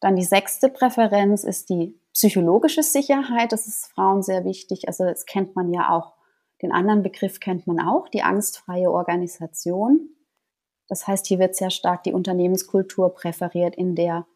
Dann 0.00 0.16
die 0.16 0.24
sechste 0.24 0.68
Präferenz 0.68 1.44
ist 1.44 1.68
die 1.68 1.98
psychologische 2.12 2.82
Sicherheit. 2.82 3.52
Das 3.52 3.66
ist 3.66 3.86
Frauen 3.86 4.22
sehr 4.22 4.44
wichtig. 4.44 4.88
Also 4.88 5.04
das 5.04 5.26
kennt 5.26 5.54
man 5.54 5.72
ja 5.72 5.90
auch 5.90 6.14
den 6.62 6.72
anderen 6.72 7.02
Begriff 7.02 7.40
kennt 7.40 7.66
man 7.66 7.80
auch, 7.80 8.08
die 8.08 8.22
angstfreie 8.22 8.90
Organisation. 8.90 10.10
Das 10.88 11.06
heißt, 11.06 11.26
hier 11.26 11.38
wird 11.38 11.56
sehr 11.56 11.70
stark 11.70 12.02
die 12.02 12.12
Unternehmenskultur 12.12 13.14
präferiert, 13.14 13.76
in 13.76 13.94
der 13.94 14.26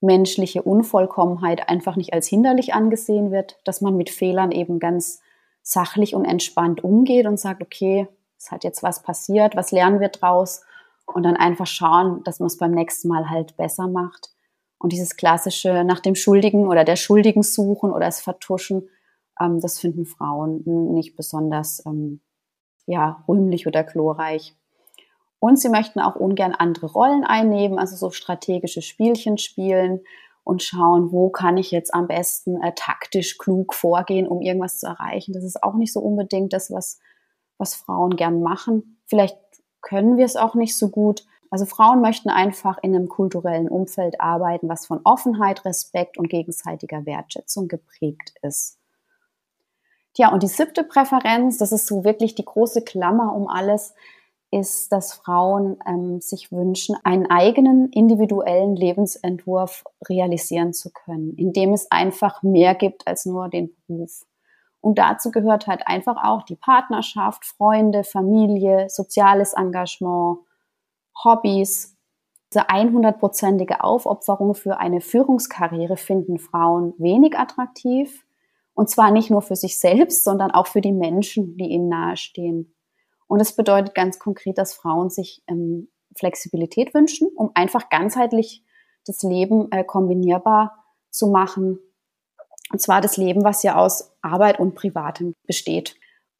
menschliche 0.00 0.62
Unvollkommenheit 0.62 1.68
einfach 1.68 1.96
nicht 1.96 2.12
als 2.12 2.26
hinderlich 2.28 2.74
angesehen 2.74 3.30
wird, 3.30 3.58
dass 3.64 3.80
man 3.80 3.96
mit 3.96 4.10
Fehlern 4.10 4.52
eben 4.52 4.78
ganz 4.78 5.20
sachlich 5.62 6.14
und 6.14 6.24
entspannt 6.24 6.84
umgeht 6.84 7.26
und 7.26 7.40
sagt, 7.40 7.62
okay, 7.62 8.06
es 8.38 8.50
hat 8.52 8.64
jetzt 8.64 8.82
was 8.82 9.02
passiert, 9.02 9.56
was 9.56 9.72
lernen 9.72 10.00
wir 10.00 10.08
draus 10.08 10.62
und 11.06 11.22
dann 11.22 11.36
einfach 11.36 11.66
schauen, 11.66 12.22
dass 12.24 12.40
man 12.40 12.46
es 12.46 12.58
beim 12.58 12.72
nächsten 12.72 13.08
Mal 13.08 13.30
halt 13.30 13.56
besser 13.56 13.88
macht. 13.88 14.30
Und 14.78 14.92
dieses 14.92 15.16
klassische 15.16 15.84
nach 15.84 16.00
dem 16.00 16.14
Schuldigen 16.14 16.68
oder 16.68 16.84
der 16.84 16.96
Schuldigen 16.96 17.42
suchen 17.42 17.92
oder 17.92 18.06
es 18.06 18.20
vertuschen, 18.20 18.88
ähm, 19.40 19.60
das 19.60 19.78
finden 19.78 20.06
Frauen 20.06 20.62
nicht 20.94 21.16
besonders 21.16 21.84
ähm, 21.86 22.20
ja, 22.86 23.24
rühmlich 23.28 23.66
oder 23.66 23.84
glorreich. 23.84 24.56
Und 25.38 25.58
sie 25.58 25.68
möchten 25.68 26.00
auch 26.00 26.16
ungern 26.16 26.54
andere 26.54 26.86
Rollen 26.86 27.24
einnehmen, 27.24 27.78
also 27.78 27.96
so 27.96 28.10
strategische 28.10 28.82
Spielchen 28.82 29.38
spielen 29.38 30.00
und 30.44 30.62
schauen, 30.62 31.12
wo 31.12 31.28
kann 31.28 31.56
ich 31.56 31.70
jetzt 31.70 31.92
am 31.92 32.06
besten 32.06 32.62
äh, 32.62 32.72
taktisch 32.74 33.36
klug 33.36 33.74
vorgehen, 33.74 34.28
um 34.28 34.40
irgendwas 34.40 34.78
zu 34.78 34.86
erreichen. 34.86 35.32
Das 35.32 35.44
ist 35.44 35.62
auch 35.62 35.74
nicht 35.74 35.92
so 35.92 36.00
unbedingt 36.00 36.52
das, 36.52 36.70
was, 36.70 37.00
was 37.58 37.74
Frauen 37.74 38.16
gern 38.16 38.42
machen. 38.42 39.00
Vielleicht 39.06 39.36
können 39.82 40.16
wir 40.16 40.24
es 40.24 40.36
auch 40.36 40.54
nicht 40.54 40.76
so 40.76 40.88
gut. 40.88 41.26
Also 41.50 41.66
Frauen 41.66 42.00
möchten 42.00 42.28
einfach 42.28 42.78
in 42.82 42.94
einem 42.94 43.08
kulturellen 43.08 43.68
Umfeld 43.68 44.20
arbeiten, 44.20 44.68
was 44.68 44.86
von 44.86 45.00
Offenheit, 45.04 45.64
Respekt 45.64 46.18
und 46.18 46.28
gegenseitiger 46.28 47.06
Wertschätzung 47.06 47.68
geprägt 47.68 48.34
ist. 48.42 48.78
Ja, 50.18 50.32
und 50.32 50.42
die 50.42 50.48
siebte 50.48 50.82
Präferenz, 50.82 51.58
das 51.58 51.72
ist 51.72 51.86
so 51.86 52.04
wirklich 52.04 52.34
die 52.34 52.44
große 52.44 52.82
Klammer 52.82 53.34
um 53.34 53.48
alles, 53.48 53.94
ist, 54.50 54.92
dass 54.92 55.12
Frauen 55.12 55.78
ähm, 55.86 56.20
sich 56.20 56.52
wünschen, 56.52 56.96
einen 57.04 57.26
eigenen 57.30 57.90
individuellen 57.90 58.76
Lebensentwurf 58.76 59.84
realisieren 60.08 60.72
zu 60.72 60.90
können, 60.90 61.34
in 61.36 61.52
dem 61.52 61.72
es 61.72 61.90
einfach 61.90 62.42
mehr 62.42 62.74
gibt 62.74 63.06
als 63.06 63.26
nur 63.26 63.48
den 63.48 63.74
Beruf. 63.86 64.24
Und 64.80 64.98
dazu 64.98 65.30
gehört 65.30 65.66
halt 65.66 65.86
einfach 65.86 66.16
auch 66.22 66.44
die 66.44 66.54
Partnerschaft, 66.54 67.44
Freunde, 67.44 68.04
Familie, 68.04 68.88
soziales 68.88 69.52
Engagement, 69.52 70.38
Hobbys. 71.24 71.96
Diese 72.52 72.68
100-prozentige 72.68 73.80
Aufopferung 73.80 74.54
für 74.54 74.78
eine 74.78 75.00
Führungskarriere 75.00 75.96
finden 75.96 76.38
Frauen 76.38 76.94
wenig 76.98 77.36
attraktiv. 77.36 78.25
Und 78.76 78.90
zwar 78.90 79.10
nicht 79.10 79.30
nur 79.30 79.40
für 79.40 79.56
sich 79.56 79.80
selbst, 79.80 80.22
sondern 80.22 80.50
auch 80.50 80.66
für 80.66 80.82
die 80.82 80.92
Menschen, 80.92 81.56
die 81.56 81.70
ihnen 81.70 81.88
nahestehen. 81.88 82.74
Und 83.26 83.40
es 83.40 83.56
bedeutet 83.56 83.94
ganz 83.94 84.18
konkret, 84.18 84.58
dass 84.58 84.74
Frauen 84.74 85.08
sich 85.08 85.42
ähm, 85.48 85.88
Flexibilität 86.14 86.92
wünschen, 86.92 87.28
um 87.34 87.50
einfach 87.54 87.88
ganzheitlich 87.88 88.62
das 89.06 89.22
Leben 89.22 89.72
äh, 89.72 89.82
kombinierbar 89.82 90.84
zu 91.10 91.28
machen. 91.28 91.78
Und 92.70 92.80
zwar 92.82 93.00
das 93.00 93.16
Leben, 93.16 93.44
was 93.44 93.62
ja 93.62 93.76
aus 93.76 94.14
Arbeit 94.20 94.60
und 94.60 94.74
Privatem 94.74 95.32
besteht. 95.46 95.96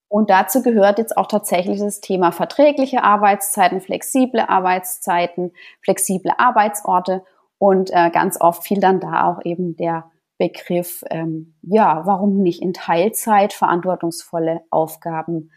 Und 0.09 0.29
dazu 0.29 0.63
gehört 0.63 0.99
jetzt 0.99 1.17
auch 1.17 1.29
tatsächlich 1.29 1.81
das 1.81 2.03
Thema 2.03 2.33
verträgliche 2.33 3.03
Arbeitszeiten, 3.03 3.81
flexible 3.81 4.41
Arbeitszeiten, 4.47 5.53
flexible 5.83 6.33
Arbeitsorte 6.37 7.25
und 7.57 7.91
äh, 7.95 8.11
ganz 8.11 8.39
oft 8.39 8.63
fiel 8.63 8.79
dann 8.79 9.01
da 9.01 9.25
auch 9.25 9.45
eben 9.45 9.75
der 9.77 10.11
Begriff, 10.39 11.03
ähm, 11.11 11.57
ja, 11.63 12.03
warum 12.05 12.43
nicht 12.43 12.63
in 12.63 12.73
Teilzeit 12.73 13.53
verantwortungsvolle 13.53 14.61
Aufgaben 14.71 15.51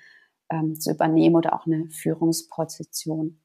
ähm, 0.50 0.80
zu 0.80 0.92
übernehmen 0.92 1.36
oder 1.36 1.54
auch 1.54 1.66
eine 1.66 1.90
Führungsposition. 1.90 3.42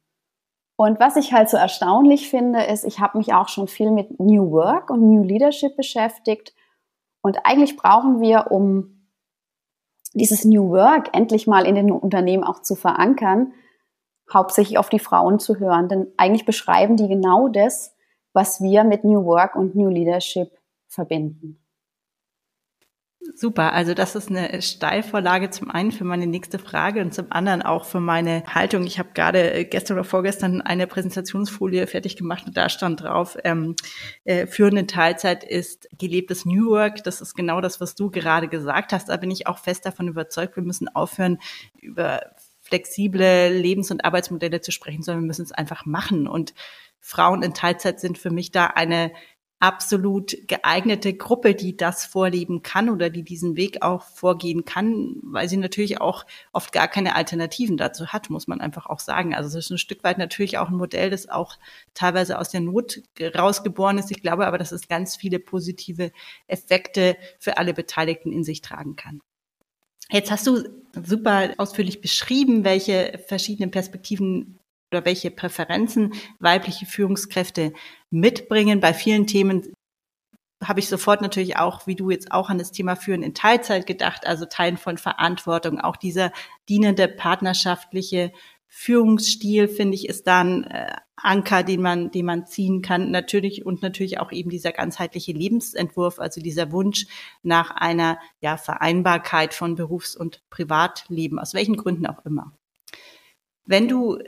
Und 0.76 0.98
was 0.98 1.16
ich 1.16 1.32
halt 1.32 1.48
so 1.48 1.56
erstaunlich 1.56 2.28
finde, 2.28 2.64
ist, 2.64 2.84
ich 2.84 2.98
habe 3.00 3.18
mich 3.18 3.32
auch 3.32 3.48
schon 3.48 3.68
viel 3.68 3.90
mit 3.90 4.18
New 4.18 4.50
Work 4.50 4.90
und 4.90 5.08
New 5.08 5.22
Leadership 5.22 5.76
beschäftigt. 5.76 6.52
Und 7.22 7.38
eigentlich 7.44 7.76
brauchen 7.76 8.20
wir, 8.20 8.50
um 8.50 9.08
dieses 10.14 10.44
New 10.44 10.70
Work 10.70 11.10
endlich 11.12 11.46
mal 11.46 11.66
in 11.66 11.74
den 11.74 11.90
Unternehmen 11.92 12.44
auch 12.44 12.62
zu 12.62 12.74
verankern, 12.74 13.52
hauptsächlich 14.32 14.78
auf 14.78 14.88
die 14.88 14.98
Frauen 14.98 15.38
zu 15.38 15.58
hören. 15.58 15.88
Denn 15.88 16.12
eigentlich 16.16 16.44
beschreiben 16.44 16.96
die 16.96 17.08
genau 17.08 17.48
das, 17.48 17.94
was 18.32 18.60
wir 18.60 18.84
mit 18.84 19.04
New 19.04 19.24
Work 19.24 19.54
und 19.54 19.76
New 19.76 19.88
Leadership 19.88 20.50
verbinden. 20.94 21.64
Super, 23.36 23.72
also 23.72 23.94
das 23.94 24.14
ist 24.16 24.28
eine 24.28 24.60
Steilvorlage 24.60 25.48
zum 25.48 25.70
einen 25.70 25.92
für 25.92 26.04
meine 26.04 26.26
nächste 26.26 26.58
Frage 26.58 27.00
und 27.00 27.14
zum 27.14 27.32
anderen 27.32 27.62
auch 27.62 27.86
für 27.86 27.98
meine 27.98 28.44
Haltung. 28.46 28.84
Ich 28.84 28.98
habe 28.98 29.10
gerade 29.14 29.64
gestern 29.64 29.96
oder 29.96 30.04
vorgestern 30.04 30.60
eine 30.60 30.86
Präsentationsfolie 30.86 31.86
fertig 31.86 32.16
gemacht 32.16 32.46
und 32.46 32.56
da 32.56 32.68
stand 32.68 33.02
drauf, 33.02 33.38
ähm, 33.42 33.76
äh, 34.24 34.46
führende 34.46 34.86
Teilzeit 34.86 35.42
ist 35.42 35.88
gelebtes 35.98 36.44
New 36.44 36.68
Work. 36.68 37.02
Das 37.04 37.22
ist 37.22 37.34
genau 37.34 37.62
das, 37.62 37.80
was 37.80 37.94
du 37.94 38.10
gerade 38.10 38.46
gesagt 38.46 38.92
hast. 38.92 39.08
Da 39.08 39.16
bin 39.16 39.30
ich 39.30 39.46
auch 39.46 39.58
fest 39.58 39.86
davon 39.86 40.06
überzeugt, 40.06 40.56
wir 40.56 40.62
müssen 40.62 40.94
aufhören, 40.94 41.38
über 41.80 42.20
flexible 42.60 43.48
Lebens- 43.48 43.90
und 43.90 44.04
Arbeitsmodelle 44.04 44.60
zu 44.60 44.70
sprechen, 44.70 45.02
sondern 45.02 45.22
wir 45.22 45.28
müssen 45.28 45.44
es 45.44 45.52
einfach 45.52 45.86
machen. 45.86 46.28
Und 46.28 46.54
Frauen 47.00 47.42
in 47.42 47.54
Teilzeit 47.54 48.00
sind 48.00 48.18
für 48.18 48.30
mich 48.30 48.50
da 48.50 48.66
eine 48.66 49.12
absolut 49.64 50.36
geeignete 50.46 51.14
Gruppe, 51.14 51.54
die 51.54 51.74
das 51.74 52.04
vorleben 52.04 52.62
kann 52.62 52.90
oder 52.90 53.08
die 53.08 53.22
diesen 53.22 53.56
Weg 53.56 53.80
auch 53.80 54.02
vorgehen 54.02 54.66
kann, 54.66 55.16
weil 55.22 55.48
sie 55.48 55.56
natürlich 55.56 56.02
auch 56.02 56.26
oft 56.52 56.70
gar 56.70 56.86
keine 56.86 57.14
Alternativen 57.16 57.78
dazu 57.78 58.08
hat, 58.08 58.28
muss 58.28 58.46
man 58.46 58.60
einfach 58.60 58.84
auch 58.84 59.00
sagen. 59.00 59.34
Also 59.34 59.56
es 59.58 59.64
ist 59.64 59.70
ein 59.70 59.78
Stück 59.78 60.04
weit 60.04 60.18
natürlich 60.18 60.58
auch 60.58 60.68
ein 60.68 60.76
Modell, 60.76 61.08
das 61.08 61.30
auch 61.30 61.56
teilweise 61.94 62.38
aus 62.38 62.50
der 62.50 62.60
Not 62.60 63.00
rausgeboren 63.18 63.96
ist. 63.96 64.10
Ich 64.10 64.20
glaube 64.20 64.46
aber, 64.46 64.58
dass 64.58 64.70
es 64.70 64.86
ganz 64.86 65.16
viele 65.16 65.38
positive 65.38 66.12
Effekte 66.46 67.16
für 67.38 67.56
alle 67.56 67.72
Beteiligten 67.72 68.32
in 68.32 68.44
sich 68.44 68.60
tragen 68.60 68.96
kann. 68.96 69.22
Jetzt 70.10 70.30
hast 70.30 70.46
du 70.46 70.62
super 70.92 71.54
ausführlich 71.56 72.02
beschrieben, 72.02 72.64
welche 72.64 73.18
verschiedenen 73.28 73.70
Perspektiven 73.70 74.58
oder 74.94 75.04
welche 75.04 75.30
Präferenzen 75.30 76.12
weibliche 76.38 76.86
Führungskräfte 76.86 77.72
mitbringen. 78.14 78.80
Bei 78.80 78.94
vielen 78.94 79.26
Themen 79.26 79.72
habe 80.62 80.80
ich 80.80 80.88
sofort 80.88 81.20
natürlich 81.20 81.56
auch, 81.56 81.86
wie 81.86 81.94
du 81.94 82.10
jetzt 82.10 82.32
auch 82.32 82.48
an 82.48 82.58
das 82.58 82.72
Thema 82.72 82.96
Führen 82.96 83.22
in 83.22 83.34
Teilzeit 83.34 83.86
gedacht, 83.86 84.26
also 84.26 84.46
Teilen 84.46 84.76
von 84.76 84.96
Verantwortung, 84.96 85.80
auch 85.80 85.96
dieser 85.96 86.32
dienende 86.68 87.08
partnerschaftliche 87.08 88.32
Führungsstil, 88.66 89.68
finde 89.68 89.94
ich, 89.94 90.08
ist 90.08 90.26
dann 90.26 90.64
äh, 90.64 90.96
Anker, 91.16 91.62
den 91.62 91.80
man, 91.80 92.10
den 92.10 92.26
man 92.26 92.46
ziehen 92.46 92.82
kann. 92.82 93.10
Natürlich 93.10 93.64
und 93.64 93.82
natürlich 93.82 94.18
auch 94.18 94.32
eben 94.32 94.50
dieser 94.50 94.72
ganzheitliche 94.72 95.32
Lebensentwurf, 95.32 96.18
also 96.18 96.40
dieser 96.40 96.72
Wunsch 96.72 97.06
nach 97.42 97.70
einer 97.70 98.18
ja, 98.40 98.56
Vereinbarkeit 98.56 99.54
von 99.54 99.76
Berufs- 99.76 100.16
und 100.16 100.42
Privatleben, 100.50 101.38
aus 101.38 101.54
welchen 101.54 101.76
Gründen 101.76 102.06
auch 102.06 102.24
immer. 102.24 102.52
Wenn 103.64 103.88
du 103.88 104.18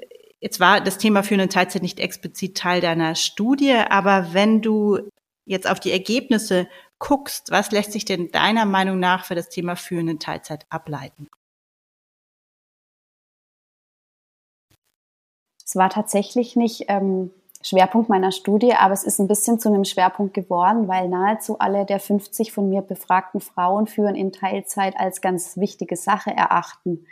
Jetzt 0.41 0.61
war 0.61 0.81
das 0.81 0.99
Thema 0.99 1.23
für 1.23 1.35
eine 1.35 1.49
Teilzeit 1.49 1.83
nicht 1.83 1.99
explizit 1.99 2.57
Teil 2.57 2.81
deiner 2.81 3.15
Studie, 3.15 3.75
aber 3.75 4.35
wenn 4.35 4.61
du 4.61 5.01
jetzt 5.47 5.69
auf 5.69 5.81
die 5.81 5.93
Ergebnisse 5.93 6.69
guckst, 6.99 7.51
was 7.51 7.71
lässt 7.71 7.93
sich 7.93 8.05
denn 8.05 8.31
deiner 8.31 8.67
Meinung 8.67 8.99
nach 8.99 9.25
für 9.25 9.35
das 9.35 9.49
Thema 9.49 9.77
für 9.77 9.99
eine 9.99 10.19
Teilzeit 10.19 10.67
ableiten? 10.69 11.29
Es 15.65 15.75
war 15.75 15.91
tatsächlich 15.91 16.55
nicht 16.55 16.85
ähm, 16.89 17.33
Schwerpunkt 17.63 18.09
meiner 18.09 18.31
Studie, 18.31 18.75
aber 18.75 18.95
es 18.95 19.03
ist 19.03 19.19
ein 19.19 19.27
bisschen 19.27 19.59
zu 19.59 19.69
einem 19.69 19.85
Schwerpunkt 19.85 20.35
geworden, 20.35 20.87
weil 20.87 21.09
nahezu 21.09 21.59
alle 21.59 21.85
der 21.85 21.99
50 21.99 22.53
von 22.53 22.69
mir 22.69 22.83
befragten 22.83 23.41
Frauen 23.41 23.87
führen 23.87 24.15
in 24.15 24.33
Teilzeit 24.33 24.97
als 24.97 25.21
ganz 25.21 25.57
wichtige 25.57 25.97
Sache 25.97 26.31
erachten. 26.31 27.07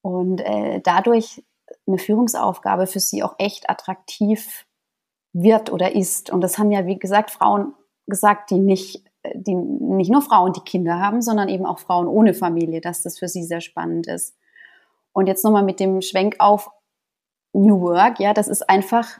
Und 0.00 0.40
äh, 0.40 0.80
dadurch 0.80 1.42
eine 1.88 1.98
Führungsaufgabe 1.98 2.86
für 2.86 3.00
sie 3.00 3.22
auch 3.22 3.34
echt 3.38 3.68
attraktiv 3.68 4.66
wird 5.32 5.72
oder 5.72 5.94
ist. 5.94 6.30
Und 6.30 6.40
das 6.40 6.58
haben 6.58 6.70
ja, 6.70 6.86
wie 6.86 6.98
gesagt, 6.98 7.30
Frauen 7.30 7.74
gesagt, 8.06 8.50
die 8.50 8.58
nicht, 8.58 9.04
die 9.34 9.54
nicht 9.54 10.10
nur 10.10 10.22
Frauen, 10.22 10.52
die 10.52 10.60
Kinder 10.60 11.00
haben, 11.00 11.20
sondern 11.22 11.48
eben 11.48 11.66
auch 11.66 11.78
Frauen 11.78 12.06
ohne 12.06 12.34
Familie, 12.34 12.80
dass 12.80 13.02
das 13.02 13.18
für 13.18 13.28
sie 13.28 13.44
sehr 13.44 13.60
spannend 13.60 14.06
ist. 14.06 14.36
Und 15.12 15.26
jetzt 15.26 15.44
nochmal 15.44 15.64
mit 15.64 15.80
dem 15.80 16.00
Schwenk 16.00 16.36
auf 16.38 16.70
New 17.52 17.80
Work, 17.80 18.20
ja, 18.20 18.34
das 18.34 18.48
ist 18.48 18.68
einfach, 18.68 19.18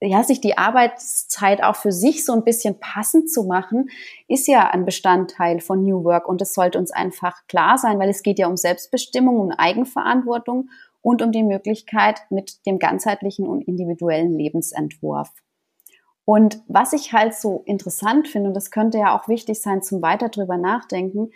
ja, 0.00 0.22
sich 0.22 0.40
die 0.40 0.56
Arbeitszeit 0.56 1.62
auch 1.62 1.76
für 1.76 1.92
sich 1.92 2.24
so 2.24 2.32
ein 2.32 2.44
bisschen 2.44 2.78
passend 2.78 3.30
zu 3.30 3.44
machen, 3.44 3.90
ist 4.28 4.46
ja 4.46 4.68
ein 4.70 4.84
Bestandteil 4.84 5.60
von 5.60 5.82
New 5.82 6.04
Work 6.04 6.28
und 6.28 6.40
es 6.40 6.54
sollte 6.54 6.78
uns 6.78 6.90
einfach 6.92 7.46
klar 7.48 7.78
sein, 7.78 7.98
weil 7.98 8.08
es 8.08 8.22
geht 8.22 8.38
ja 8.38 8.46
um 8.46 8.56
Selbstbestimmung, 8.56 9.40
um 9.40 9.50
Eigenverantwortung 9.50 10.70
und 11.02 11.22
um 11.22 11.32
die 11.32 11.42
Möglichkeit 11.42 12.20
mit 12.30 12.64
dem 12.66 12.78
ganzheitlichen 12.78 13.46
und 13.46 13.62
individuellen 13.62 14.36
Lebensentwurf. 14.36 15.30
Und 16.24 16.62
was 16.68 16.92
ich 16.92 17.12
halt 17.14 17.34
so 17.34 17.62
interessant 17.64 18.28
finde, 18.28 18.48
und 18.48 18.54
das 18.54 18.70
könnte 18.70 18.98
ja 18.98 19.16
auch 19.16 19.28
wichtig 19.28 19.62
sein 19.62 19.82
zum 19.82 20.02
weiter 20.02 20.28
drüber 20.28 20.58
nachdenken, 20.58 21.30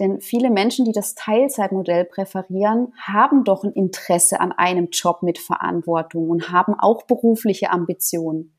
Denn 0.00 0.20
viele 0.20 0.50
Menschen, 0.50 0.84
die 0.84 0.92
das 0.92 1.14
Teilzeitmodell 1.14 2.04
präferieren, 2.04 2.94
haben 3.00 3.44
doch 3.44 3.62
ein 3.62 3.72
Interesse 3.72 4.40
an 4.40 4.52
einem 4.52 4.88
Job 4.90 5.22
mit 5.22 5.38
Verantwortung 5.38 6.30
und 6.30 6.50
haben 6.50 6.74
auch 6.78 7.02
berufliche 7.02 7.70
Ambitionen. 7.70 8.56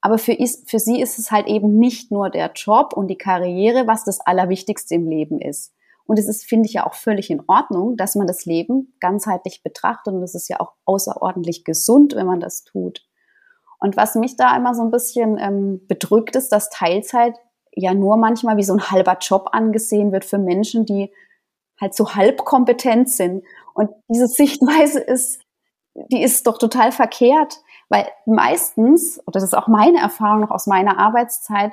Aber 0.00 0.18
für, 0.18 0.36
für 0.66 0.78
sie 0.78 1.00
ist 1.00 1.18
es 1.18 1.30
halt 1.30 1.48
eben 1.48 1.78
nicht 1.78 2.12
nur 2.12 2.30
der 2.30 2.52
Job 2.54 2.92
und 2.94 3.08
die 3.08 3.18
Karriere, 3.18 3.86
was 3.86 4.04
das 4.04 4.20
Allerwichtigste 4.20 4.94
im 4.94 5.08
Leben 5.08 5.40
ist. 5.40 5.74
Und 6.06 6.18
es 6.18 6.28
ist, 6.28 6.46
finde 6.46 6.66
ich, 6.66 6.74
ja 6.74 6.86
auch 6.86 6.94
völlig 6.94 7.30
in 7.30 7.42
Ordnung, 7.48 7.96
dass 7.96 8.14
man 8.14 8.26
das 8.26 8.46
Leben 8.46 8.94
ganzheitlich 9.00 9.62
betrachtet. 9.62 10.14
Und 10.14 10.22
es 10.22 10.34
ist 10.34 10.48
ja 10.48 10.60
auch 10.60 10.72
außerordentlich 10.86 11.64
gesund, 11.64 12.14
wenn 12.14 12.26
man 12.26 12.40
das 12.40 12.64
tut. 12.64 13.04
Und 13.78 13.96
was 13.96 14.14
mich 14.14 14.36
da 14.36 14.56
immer 14.56 14.74
so 14.74 14.82
ein 14.82 14.90
bisschen 14.90 15.36
ähm, 15.38 15.86
bedrückt, 15.86 16.34
ist, 16.34 16.50
dass 16.50 16.70
Teilzeit 16.70 17.34
ja 17.78 17.94
nur 17.94 18.16
manchmal 18.16 18.56
wie 18.56 18.64
so 18.64 18.74
ein 18.74 18.90
halber 18.90 19.18
Job 19.20 19.50
angesehen 19.52 20.12
wird 20.12 20.24
für 20.24 20.38
Menschen, 20.38 20.84
die 20.84 21.12
halt 21.80 21.94
so 21.94 22.14
halb 22.14 22.44
kompetent 22.44 23.08
sind. 23.08 23.44
Und 23.74 23.90
diese 24.08 24.26
Sichtweise 24.26 24.98
ist, 25.00 25.40
die 25.94 26.22
ist 26.22 26.46
doch 26.46 26.58
total 26.58 26.92
verkehrt, 26.92 27.60
weil 27.88 28.06
meistens, 28.26 29.20
oder 29.26 29.34
das 29.34 29.44
ist 29.44 29.54
auch 29.54 29.68
meine 29.68 29.98
Erfahrung 29.98 30.40
noch 30.40 30.50
aus 30.50 30.66
meiner 30.66 30.98
Arbeitszeit, 30.98 31.72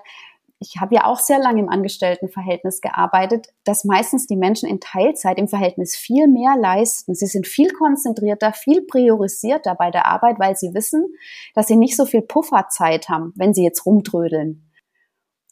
ich 0.60 0.80
habe 0.80 0.96
ja 0.96 1.06
auch 1.06 1.20
sehr 1.20 1.38
lange 1.38 1.60
im 1.60 1.70
Angestelltenverhältnis 1.70 2.80
gearbeitet, 2.80 3.48
dass 3.66 3.84
meistens 3.84 4.26
die 4.26 4.38
Menschen 4.38 4.70
in 4.70 4.80
Teilzeit 4.80 5.38
im 5.38 5.50
Verhältnis 5.50 5.98
viel 5.98 6.28
mehr 6.28 6.56
leisten. 6.58 7.14
Sie 7.14 7.26
sind 7.26 7.46
viel 7.46 7.72
konzentrierter, 7.72 8.54
viel 8.54 8.82
priorisierter 8.84 9.76
bei 9.76 9.92
der 9.92 10.06
Arbeit, 10.06 10.40
weil 10.40 10.56
sie 10.56 10.74
wissen, 10.74 11.14
dass 11.56 11.68
sie 11.68 11.76
nicht 11.76 11.98
so 11.98 12.06
viel 12.06 12.22
Pufferzeit 12.22 13.10
haben, 13.10 13.34
wenn 13.36 13.54
sie 13.54 13.64
jetzt 13.64 13.86
rumtrödeln 13.86 14.66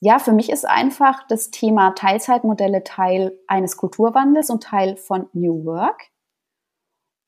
ja, 0.04 0.20
für 0.20 0.34
mich 0.34 0.52
ist 0.52 0.68
einfach 0.68 1.26
das 1.30 1.50
Thema 1.50 1.92
Teilzeitmodelle 1.92 2.84
Teil 2.84 3.40
eines 3.48 3.78
Kulturwandels 3.78 4.50
und 4.50 4.62
Teil 4.62 4.98
von 4.98 5.30
New 5.32 5.64
Work. 5.64 6.10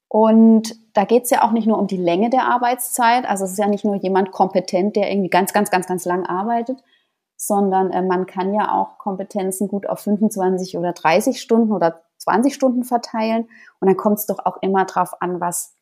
Und 0.09 0.75
da 0.93 1.05
geht 1.05 1.23
es 1.23 1.29
ja 1.29 1.43
auch 1.43 1.51
nicht 1.51 1.67
nur 1.67 1.79
um 1.79 1.87
die 1.87 1.95
Länge 1.95 2.29
der 2.29 2.47
Arbeitszeit, 2.47 3.25
also 3.25 3.45
es 3.45 3.53
ist 3.53 3.59
ja 3.59 3.67
nicht 3.67 3.85
nur 3.85 3.95
jemand 3.95 4.33
kompetent, 4.33 4.97
der 4.97 5.09
irgendwie 5.09 5.29
ganz, 5.29 5.53
ganz, 5.53 5.71
ganz, 5.71 5.87
ganz 5.87 6.03
lang 6.03 6.25
arbeitet, 6.25 6.83
sondern 7.37 7.91
äh, 7.91 8.01
man 8.01 8.25
kann 8.25 8.53
ja 8.53 8.73
auch 8.73 8.97
Kompetenzen 8.97 9.69
gut 9.69 9.87
auf 9.87 10.01
25 10.01 10.77
oder 10.77 10.91
30 10.91 11.39
Stunden 11.39 11.71
oder 11.71 12.03
20 12.17 12.53
Stunden 12.53 12.83
verteilen. 12.83 13.47
Und 13.79 13.87
dann 13.87 13.95
kommt 13.95 14.19
es 14.19 14.25
doch 14.25 14.39
auch 14.45 14.57
immer 14.61 14.83
drauf 14.83 15.21
an, 15.21 15.39
was, 15.39 15.77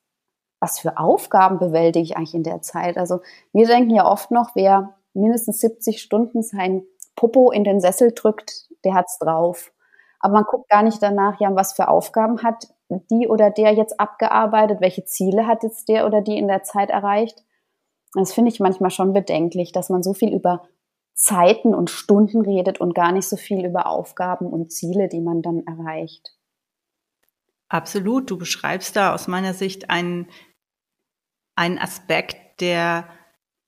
was 0.60 0.80
für 0.80 1.00
Aufgaben 1.00 1.58
bewältige 1.58 2.04
ich 2.04 2.18
eigentlich 2.18 2.36
in 2.36 2.44
der 2.44 2.62
Zeit. 2.62 2.98
Also 2.98 3.22
wir 3.52 3.66
denken 3.66 3.90
ja 3.96 4.06
oft 4.06 4.30
noch, 4.30 4.52
wer 4.54 4.94
mindestens 5.14 5.60
70 5.60 6.02
Stunden 6.02 6.44
sein 6.44 6.84
Popo 7.16 7.52
in 7.52 7.64
den 7.64 7.80
Sessel 7.80 8.12
drückt, 8.14 8.68
der 8.84 8.94
hat's 8.94 9.20
drauf. 9.20 9.72
Aber 10.20 10.34
man 10.34 10.44
guckt 10.46 10.70
gar 10.70 10.84
nicht 10.84 11.02
danach, 11.02 11.40
ja, 11.40 11.54
was 11.56 11.74
für 11.74 11.88
Aufgaben 11.88 12.44
hat 12.44 12.68
die 13.10 13.28
oder 13.28 13.50
der 13.50 13.74
jetzt 13.74 14.00
abgearbeitet, 14.00 14.82
welche 14.82 15.06
Ziele 15.06 15.48
hat 15.48 15.64
jetzt 15.64 15.90
der 15.90 16.06
oder 16.06 16.22
die 16.22 16.38
in 16.38 16.48
der 16.48 16.64
Zeit 16.64 16.90
erreicht. 16.90 17.44
Das 18.14 18.34
finde 18.34 18.52
ich 18.52 18.60
manchmal 18.60 18.92
schon 18.92 19.14
bedenklich, 19.14 19.72
dass 19.72 19.90
man 19.90 20.04
so 20.04 20.14
viel 20.14 20.34
über 20.34 20.68
Zeiten 21.16 21.74
und 21.74 21.90
Stunden 21.90 22.42
redet 22.42 22.80
und 22.80 22.96
gar 22.96 23.12
nicht 23.12 23.28
so 23.28 23.38
viel 23.38 23.66
über 23.66 23.88
Aufgaben 23.88 24.48
und 24.48 24.72
Ziele, 24.72 25.08
die 25.08 25.22
man 25.22 25.42
dann 25.42 25.64
erreicht. 25.66 26.36
Absolut. 27.70 28.30
Du 28.30 28.38
beschreibst 28.38 28.96
da 28.96 29.14
aus 29.14 29.28
meiner 29.28 29.54
Sicht 29.54 29.90
einen, 29.90 30.28
einen 31.56 31.80
Aspekt, 31.80 32.62
der 32.62 33.08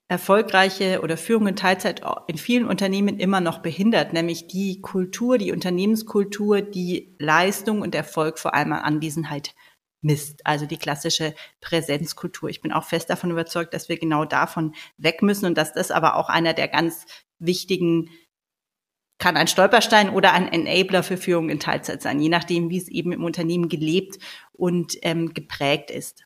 erfolgreiche 0.08 1.02
oder 1.02 1.18
Führung 1.18 1.48
in 1.48 1.56
Teilzeit 1.56 2.02
in 2.28 2.38
vielen 2.38 2.66
Unternehmen 2.66 3.20
immer 3.20 3.42
noch 3.42 3.60
behindert, 3.60 4.14
nämlich 4.14 4.48
die 4.48 4.82
Kultur, 4.82 5.38
die 5.38 5.52
Unternehmenskultur, 5.52 6.62
die 6.62 7.16
Leistung 7.18 7.82
und 7.82 7.96
Erfolg 7.96 8.38
vor 8.38 8.54
allem 8.54 8.74
an 8.74 8.82
Anwesenheit 8.82 9.56
misst, 10.02 10.46
also 10.46 10.68
die 10.68 10.78
klassische 10.78 11.34
Präsenzkultur. 11.60 12.50
Ich 12.50 12.62
bin 12.62 12.72
auch 12.72 12.84
fest 12.84 13.10
davon 13.10 13.32
überzeugt, 13.32 13.74
dass 13.74 13.90
wir 13.90 13.98
genau 13.98 14.26
davon 14.26 14.76
weg 14.98 15.24
müssen 15.24 15.48
und 15.48 15.58
dass 15.58 15.74
das 15.74 15.90
aber 15.90 16.16
auch 16.16 16.30
einer 16.30 16.54
der 16.54 16.68
ganz 16.68 17.06
wichtigen 17.40 18.12
kann 19.18 19.38
ein 19.38 19.48
Stolperstein 19.48 20.10
oder 20.10 20.34
ein 20.34 20.52
Enabler 20.52 21.02
für 21.02 21.18
Führung 21.18 21.50
in 21.50 21.60
Teilzeit 21.60 22.02
sein, 22.02 22.20
je 22.20 22.30
nachdem, 22.30 22.70
wie 22.70 22.78
es 22.78 22.90
eben 22.90 23.12
im 23.12 23.24
Unternehmen 23.24 23.70
gelebt 23.70 24.20
und 24.52 24.98
ähm, 25.02 25.34
geprägt 25.34 25.90
ist. 25.90 26.26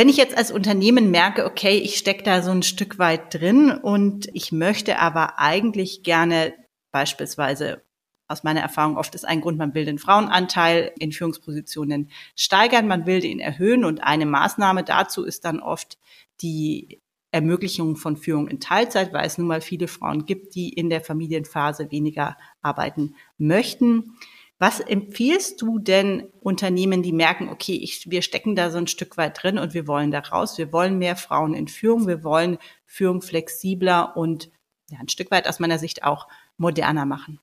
Wenn 0.00 0.08
ich 0.08 0.16
jetzt 0.16 0.34
als 0.34 0.50
Unternehmen 0.50 1.10
merke, 1.10 1.44
okay, 1.44 1.76
ich 1.76 1.98
stecke 1.98 2.22
da 2.22 2.40
so 2.40 2.50
ein 2.50 2.62
Stück 2.62 2.98
weit 2.98 3.34
drin 3.34 3.70
und 3.70 4.30
ich 4.32 4.50
möchte 4.50 4.98
aber 4.98 5.38
eigentlich 5.38 6.02
gerne 6.02 6.54
beispielsweise 6.90 7.82
aus 8.26 8.42
meiner 8.42 8.62
Erfahrung 8.62 8.96
oft 8.96 9.14
ist 9.14 9.26
ein 9.26 9.42
Grund, 9.42 9.58
man 9.58 9.74
will 9.74 9.84
den 9.84 9.98
Frauenanteil 9.98 10.90
in 10.98 11.12
Führungspositionen 11.12 12.08
steigern, 12.34 12.88
man 12.88 13.04
will 13.04 13.20
den 13.20 13.40
erhöhen 13.40 13.84
und 13.84 14.02
eine 14.02 14.24
Maßnahme 14.24 14.84
dazu 14.84 15.22
ist 15.22 15.44
dann 15.44 15.60
oft 15.60 15.98
die 16.40 17.02
Ermöglichung 17.30 17.96
von 17.96 18.16
Führung 18.16 18.48
in 18.48 18.58
Teilzeit, 18.58 19.12
weil 19.12 19.26
es 19.26 19.36
nun 19.36 19.48
mal 19.48 19.60
viele 19.60 19.86
Frauen 19.86 20.24
gibt, 20.24 20.54
die 20.54 20.70
in 20.70 20.88
der 20.88 21.02
Familienphase 21.02 21.90
weniger 21.90 22.38
arbeiten 22.62 23.16
möchten. 23.36 24.16
Was 24.60 24.78
empfiehlst 24.78 25.62
du 25.62 25.78
denn 25.78 26.28
Unternehmen, 26.42 27.02
die 27.02 27.14
merken, 27.14 27.48
okay, 27.48 27.80
ich, 27.82 28.10
wir 28.10 28.20
stecken 28.20 28.54
da 28.54 28.70
so 28.70 28.76
ein 28.76 28.88
Stück 28.88 29.16
weit 29.16 29.42
drin 29.42 29.58
und 29.58 29.72
wir 29.72 29.86
wollen 29.86 30.10
da 30.10 30.18
raus, 30.18 30.58
wir 30.58 30.70
wollen 30.70 30.98
mehr 30.98 31.16
Frauen 31.16 31.54
in 31.54 31.66
Führung, 31.66 32.06
wir 32.06 32.22
wollen 32.22 32.58
Führung 32.84 33.22
flexibler 33.22 34.18
und 34.18 34.50
ja, 34.90 34.98
ein 35.00 35.08
Stück 35.08 35.30
weit 35.30 35.48
aus 35.48 35.60
meiner 35.60 35.78
Sicht 35.78 36.04
auch 36.04 36.28
moderner 36.58 37.06
machen? 37.06 37.40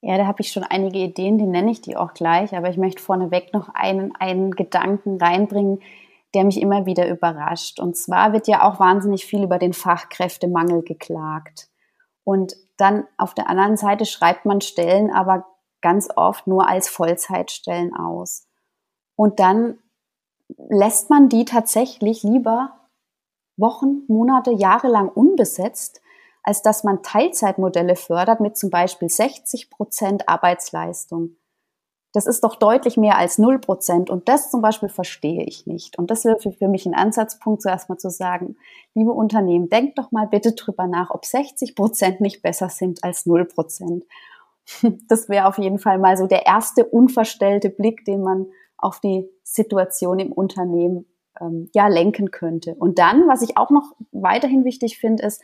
Ja, 0.00 0.16
da 0.16 0.26
habe 0.26 0.40
ich 0.40 0.50
schon 0.50 0.64
einige 0.64 1.00
Ideen, 1.00 1.36
die 1.36 1.46
nenne 1.46 1.72
ich 1.72 1.82
die 1.82 1.94
auch 1.94 2.14
gleich, 2.14 2.56
aber 2.56 2.70
ich 2.70 2.78
möchte 2.78 3.02
vorneweg 3.02 3.52
noch 3.52 3.68
einen, 3.74 4.16
einen 4.16 4.52
Gedanken 4.52 5.18
reinbringen, 5.18 5.82
der 6.32 6.44
mich 6.44 6.58
immer 6.58 6.86
wieder 6.86 7.06
überrascht. 7.06 7.80
Und 7.80 7.98
zwar 7.98 8.32
wird 8.32 8.48
ja 8.48 8.66
auch 8.66 8.80
wahnsinnig 8.80 9.26
viel 9.26 9.42
über 9.42 9.58
den 9.58 9.74
Fachkräftemangel 9.74 10.82
geklagt. 10.82 11.68
Und 12.24 12.54
dann 12.82 13.06
auf 13.16 13.32
der 13.32 13.48
anderen 13.48 13.76
Seite 13.76 14.04
schreibt 14.04 14.44
man 14.44 14.60
Stellen 14.60 15.10
aber 15.12 15.46
ganz 15.80 16.08
oft 16.16 16.46
nur 16.46 16.68
als 16.68 16.88
Vollzeitstellen 16.88 17.94
aus. 17.94 18.48
Und 19.14 19.38
dann 19.40 19.78
lässt 20.68 21.08
man 21.08 21.28
die 21.28 21.44
tatsächlich 21.44 22.24
lieber 22.24 22.72
Wochen, 23.56 24.02
Monate, 24.08 24.50
Jahre 24.52 24.88
lang 24.88 25.08
unbesetzt, 25.08 26.00
als 26.42 26.62
dass 26.62 26.82
man 26.82 27.02
Teilzeitmodelle 27.02 27.94
fördert 27.94 28.40
mit 28.40 28.56
zum 28.56 28.70
Beispiel 28.70 29.08
60 29.08 29.70
Prozent 29.70 30.28
Arbeitsleistung. 30.28 31.36
Das 32.12 32.26
ist 32.26 32.44
doch 32.44 32.56
deutlich 32.56 32.96
mehr 32.96 33.16
als 33.16 33.38
0 33.38 33.58
Prozent. 33.58 34.10
Und 34.10 34.28
das 34.28 34.50
zum 34.50 34.60
Beispiel 34.60 34.90
verstehe 34.90 35.44
ich 35.44 35.66
nicht. 35.66 35.98
Und 35.98 36.10
das 36.10 36.24
wäre 36.24 36.38
für 36.38 36.68
mich 36.68 36.84
ein 36.86 36.94
Ansatzpunkt, 36.94 37.62
zuerst 37.62 37.88
mal 37.88 37.96
zu 37.96 38.10
sagen, 38.10 38.56
liebe 38.94 39.12
Unternehmen, 39.12 39.70
denkt 39.70 39.98
doch 39.98 40.12
mal 40.12 40.26
bitte 40.26 40.52
drüber 40.52 40.86
nach, 40.86 41.10
ob 41.10 41.24
60 41.24 41.74
Prozent 41.74 42.20
nicht 42.20 42.42
besser 42.42 42.68
sind 42.68 43.02
als 43.02 43.26
0 43.26 43.46
Prozent. 43.46 44.04
Das 45.08 45.28
wäre 45.28 45.46
auf 45.46 45.58
jeden 45.58 45.80
Fall 45.80 45.98
mal 45.98 46.16
so 46.16 46.28
der 46.28 46.46
erste 46.46 46.84
unverstellte 46.84 47.68
Blick, 47.68 48.04
den 48.04 48.22
man 48.22 48.46
auf 48.76 49.00
die 49.00 49.28
Situation 49.42 50.20
im 50.20 50.32
Unternehmen 50.32 51.06
ähm, 51.40 51.68
ja 51.74 51.88
lenken 51.88 52.30
könnte. 52.30 52.74
Und 52.74 52.98
dann, 52.98 53.26
was 53.26 53.42
ich 53.42 53.56
auch 53.56 53.70
noch 53.70 53.92
weiterhin 54.12 54.64
wichtig 54.64 54.98
finde, 54.98 55.24
ist, 55.24 55.42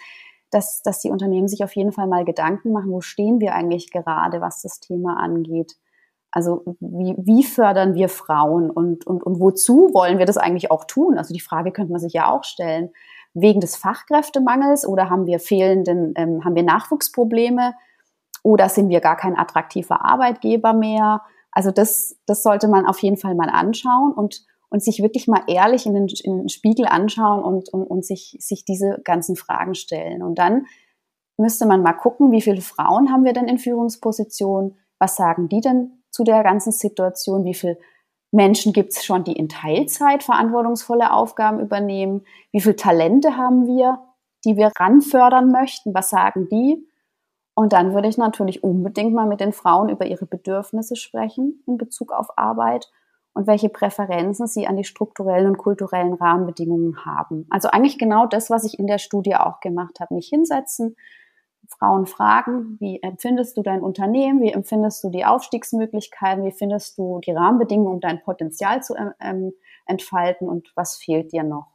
dass, 0.50 0.82
dass 0.82 1.00
die 1.00 1.10
Unternehmen 1.10 1.48
sich 1.48 1.62
auf 1.64 1.74
jeden 1.74 1.92
Fall 1.92 2.06
mal 2.06 2.24
Gedanken 2.24 2.72
machen, 2.72 2.90
wo 2.90 3.00
stehen 3.00 3.40
wir 3.40 3.54
eigentlich 3.54 3.90
gerade, 3.90 4.40
was 4.40 4.62
das 4.62 4.80
Thema 4.80 5.18
angeht. 5.18 5.76
Also 6.30 6.76
wie, 6.80 7.14
wie 7.18 7.42
fördern 7.42 7.94
wir 7.94 8.08
Frauen 8.08 8.70
und, 8.70 9.06
und, 9.06 9.22
und 9.22 9.40
wozu 9.40 9.90
wollen 9.94 10.18
wir 10.18 10.26
das 10.26 10.36
eigentlich 10.36 10.70
auch 10.70 10.84
tun? 10.84 11.16
Also 11.16 11.32
die 11.32 11.40
Frage 11.40 11.72
könnte 11.72 11.92
man 11.92 12.00
sich 12.00 12.12
ja 12.12 12.30
auch 12.30 12.44
stellen. 12.44 12.90
Wegen 13.34 13.60
des 13.60 13.76
Fachkräftemangels 13.76 14.86
oder 14.86 15.10
haben 15.10 15.26
wir 15.26 15.38
fehlenden, 15.38 16.12
ähm, 16.16 16.44
haben 16.44 16.54
wir 16.54 16.62
Nachwuchsprobleme 16.62 17.74
oder 18.42 18.68
sind 18.68 18.88
wir 18.88 19.00
gar 19.00 19.16
kein 19.16 19.38
attraktiver 19.38 20.04
Arbeitgeber 20.04 20.72
mehr? 20.72 21.22
Also 21.50 21.70
das, 21.70 22.16
das 22.26 22.42
sollte 22.42 22.68
man 22.68 22.86
auf 22.86 23.00
jeden 23.00 23.16
Fall 23.16 23.34
mal 23.34 23.48
anschauen 23.48 24.12
und, 24.12 24.44
und 24.70 24.82
sich 24.82 25.02
wirklich 25.02 25.28
mal 25.28 25.42
ehrlich 25.46 25.86
in 25.86 25.94
den, 25.94 26.08
in 26.22 26.38
den 26.38 26.48
Spiegel 26.48 26.86
anschauen 26.86 27.42
und, 27.42 27.72
und, 27.72 27.84
und 27.84 28.04
sich, 28.04 28.36
sich 28.40 28.64
diese 28.64 29.00
ganzen 29.02 29.34
Fragen 29.34 29.74
stellen. 29.74 30.22
Und 30.22 30.38
dann 30.38 30.66
müsste 31.38 31.66
man 31.66 31.82
mal 31.82 31.94
gucken, 31.94 32.32
wie 32.32 32.42
viele 32.42 32.60
Frauen 32.60 33.10
haben 33.10 33.24
wir 33.24 33.32
denn 33.32 33.48
in 33.48 33.58
Führungspositionen? 33.58 34.76
Was 34.98 35.16
sagen 35.16 35.48
die 35.48 35.60
denn 35.60 35.97
zu 36.10 36.24
der 36.24 36.42
ganzen 36.42 36.72
Situation? 36.72 37.44
Wie 37.44 37.54
viele 37.54 37.78
Menschen 38.30 38.72
gibt 38.72 38.92
es 38.92 39.04
schon, 39.04 39.24
die 39.24 39.32
in 39.32 39.48
Teilzeit 39.48 40.22
verantwortungsvolle 40.22 41.12
Aufgaben 41.12 41.60
übernehmen? 41.60 42.24
Wie 42.52 42.60
viele 42.60 42.76
Talente 42.76 43.36
haben 43.36 43.66
wir, 43.66 44.00
die 44.44 44.56
wir 44.56 44.72
ranfördern 44.78 45.50
möchten? 45.50 45.94
Was 45.94 46.10
sagen 46.10 46.48
die? 46.50 46.86
Und 47.54 47.72
dann 47.72 47.92
würde 47.92 48.08
ich 48.08 48.18
natürlich 48.18 48.62
unbedingt 48.62 49.12
mal 49.12 49.26
mit 49.26 49.40
den 49.40 49.52
Frauen 49.52 49.88
über 49.88 50.06
ihre 50.06 50.26
Bedürfnisse 50.26 50.94
sprechen 50.94 51.62
in 51.66 51.76
Bezug 51.76 52.12
auf 52.12 52.38
Arbeit 52.38 52.88
und 53.34 53.46
welche 53.46 53.68
Präferenzen 53.68 54.46
sie 54.46 54.66
an 54.66 54.76
die 54.76 54.84
strukturellen 54.84 55.46
und 55.46 55.58
kulturellen 55.58 56.12
Rahmenbedingungen 56.12 57.04
haben. 57.04 57.46
Also 57.50 57.68
eigentlich 57.68 57.98
genau 57.98 58.26
das, 58.26 58.50
was 58.50 58.64
ich 58.64 58.78
in 58.78 58.86
der 58.86 58.98
Studie 58.98 59.34
auch 59.36 59.60
gemacht 59.60 60.00
habe. 60.00 60.14
Mich 60.14 60.28
hinsetzen, 60.28 60.96
Frauen 61.66 62.06
fragen, 62.06 62.76
wie 62.80 63.02
empfindest 63.02 63.56
du 63.56 63.62
dein 63.62 63.82
Unternehmen, 63.82 64.40
wie 64.40 64.52
empfindest 64.52 65.04
du 65.04 65.10
die 65.10 65.24
Aufstiegsmöglichkeiten, 65.24 66.44
wie 66.44 66.52
findest 66.52 66.98
du 66.98 67.20
die 67.20 67.32
Rahmenbedingungen, 67.32 67.94
um 67.94 68.00
dein 68.00 68.22
Potenzial 68.22 68.82
zu 68.82 68.94
ähm, 69.20 69.52
entfalten 69.86 70.48
und 70.48 70.72
was 70.76 70.96
fehlt 70.96 71.32
dir 71.32 71.42
noch. 71.42 71.66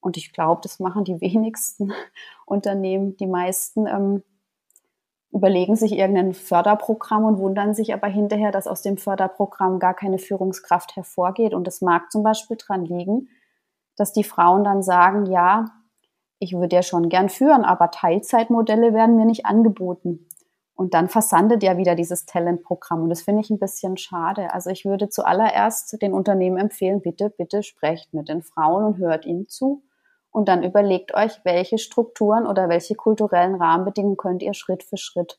Und 0.00 0.16
ich 0.16 0.32
glaube, 0.32 0.60
das 0.62 0.78
machen 0.78 1.04
die 1.04 1.20
wenigsten 1.20 1.92
Unternehmen. 2.46 3.16
Die 3.16 3.26
meisten 3.26 3.86
ähm, 3.86 4.22
überlegen 5.32 5.74
sich 5.74 5.92
irgendein 5.92 6.32
Förderprogramm 6.32 7.24
und 7.24 7.38
wundern 7.38 7.74
sich 7.74 7.92
aber 7.92 8.06
hinterher, 8.06 8.52
dass 8.52 8.68
aus 8.68 8.82
dem 8.82 8.98
Förderprogramm 8.98 9.80
gar 9.80 9.94
keine 9.94 10.18
Führungskraft 10.18 10.94
hervorgeht. 10.94 11.54
Und 11.54 11.66
es 11.66 11.80
mag 11.80 12.12
zum 12.12 12.22
Beispiel 12.22 12.56
daran 12.56 12.84
liegen, 12.84 13.28
dass 13.96 14.12
die 14.12 14.24
Frauen 14.24 14.62
dann 14.62 14.82
sagen, 14.82 15.26
ja, 15.26 15.66
ich 16.38 16.52
würde 16.54 16.76
ja 16.76 16.82
schon 16.82 17.08
gern 17.08 17.28
führen, 17.28 17.64
aber 17.64 17.90
Teilzeitmodelle 17.90 18.92
werden 18.92 19.16
mir 19.16 19.26
nicht 19.26 19.46
angeboten. 19.46 20.28
Und 20.76 20.92
dann 20.92 21.08
versandet 21.08 21.62
ja 21.62 21.76
wieder 21.76 21.94
dieses 21.94 22.26
Talentprogramm. 22.26 23.04
Und 23.04 23.10
das 23.10 23.22
finde 23.22 23.42
ich 23.42 23.50
ein 23.50 23.60
bisschen 23.60 23.96
schade. 23.96 24.52
Also 24.52 24.70
ich 24.70 24.84
würde 24.84 25.08
zuallererst 25.08 26.00
den 26.02 26.12
Unternehmen 26.12 26.56
empfehlen, 26.56 27.00
bitte, 27.00 27.30
bitte 27.30 27.62
sprecht 27.62 28.12
mit 28.12 28.28
den 28.28 28.42
Frauen 28.42 28.84
und 28.84 28.98
hört 28.98 29.24
ihnen 29.24 29.48
zu. 29.48 29.84
Und 30.30 30.48
dann 30.48 30.64
überlegt 30.64 31.14
euch, 31.14 31.40
welche 31.44 31.78
Strukturen 31.78 32.46
oder 32.46 32.68
welche 32.68 32.96
kulturellen 32.96 33.54
Rahmenbedingungen 33.54 34.16
könnt 34.16 34.42
ihr 34.42 34.52
Schritt 34.52 34.82
für 34.82 34.96
Schritt 34.96 35.38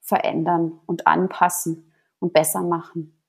verändern 0.00 0.80
und 0.86 1.06
anpassen 1.06 1.92
und 2.18 2.32
besser 2.32 2.62
machen. 2.62 3.21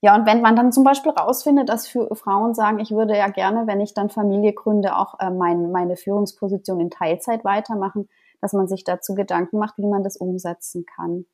Ja, 0.00 0.14
und 0.14 0.26
wenn 0.26 0.42
man 0.42 0.54
dann 0.54 0.72
zum 0.72 0.84
Beispiel 0.84 1.12
rausfindet, 1.12 1.68
dass 1.68 1.88
für 1.88 2.14
Frauen 2.14 2.54
sagen, 2.54 2.78
ich 2.78 2.90
würde 2.90 3.16
ja 3.16 3.28
gerne, 3.28 3.66
wenn 3.66 3.80
ich 3.80 3.94
dann 3.94 4.10
Familie 4.10 4.52
gründe, 4.52 4.96
auch 4.96 5.18
äh, 5.18 5.30
mein, 5.30 5.72
meine 5.72 5.96
Führungsposition 5.96 6.80
in 6.80 6.90
Teilzeit 6.90 7.44
weitermachen, 7.44 8.08
dass 8.40 8.52
man 8.52 8.68
sich 8.68 8.84
dazu 8.84 9.14
Gedanken 9.14 9.58
macht, 9.58 9.78
wie 9.78 9.86
man 9.86 10.02
das 10.02 10.16
umsetzen 10.16 10.84
kann. 10.84 11.24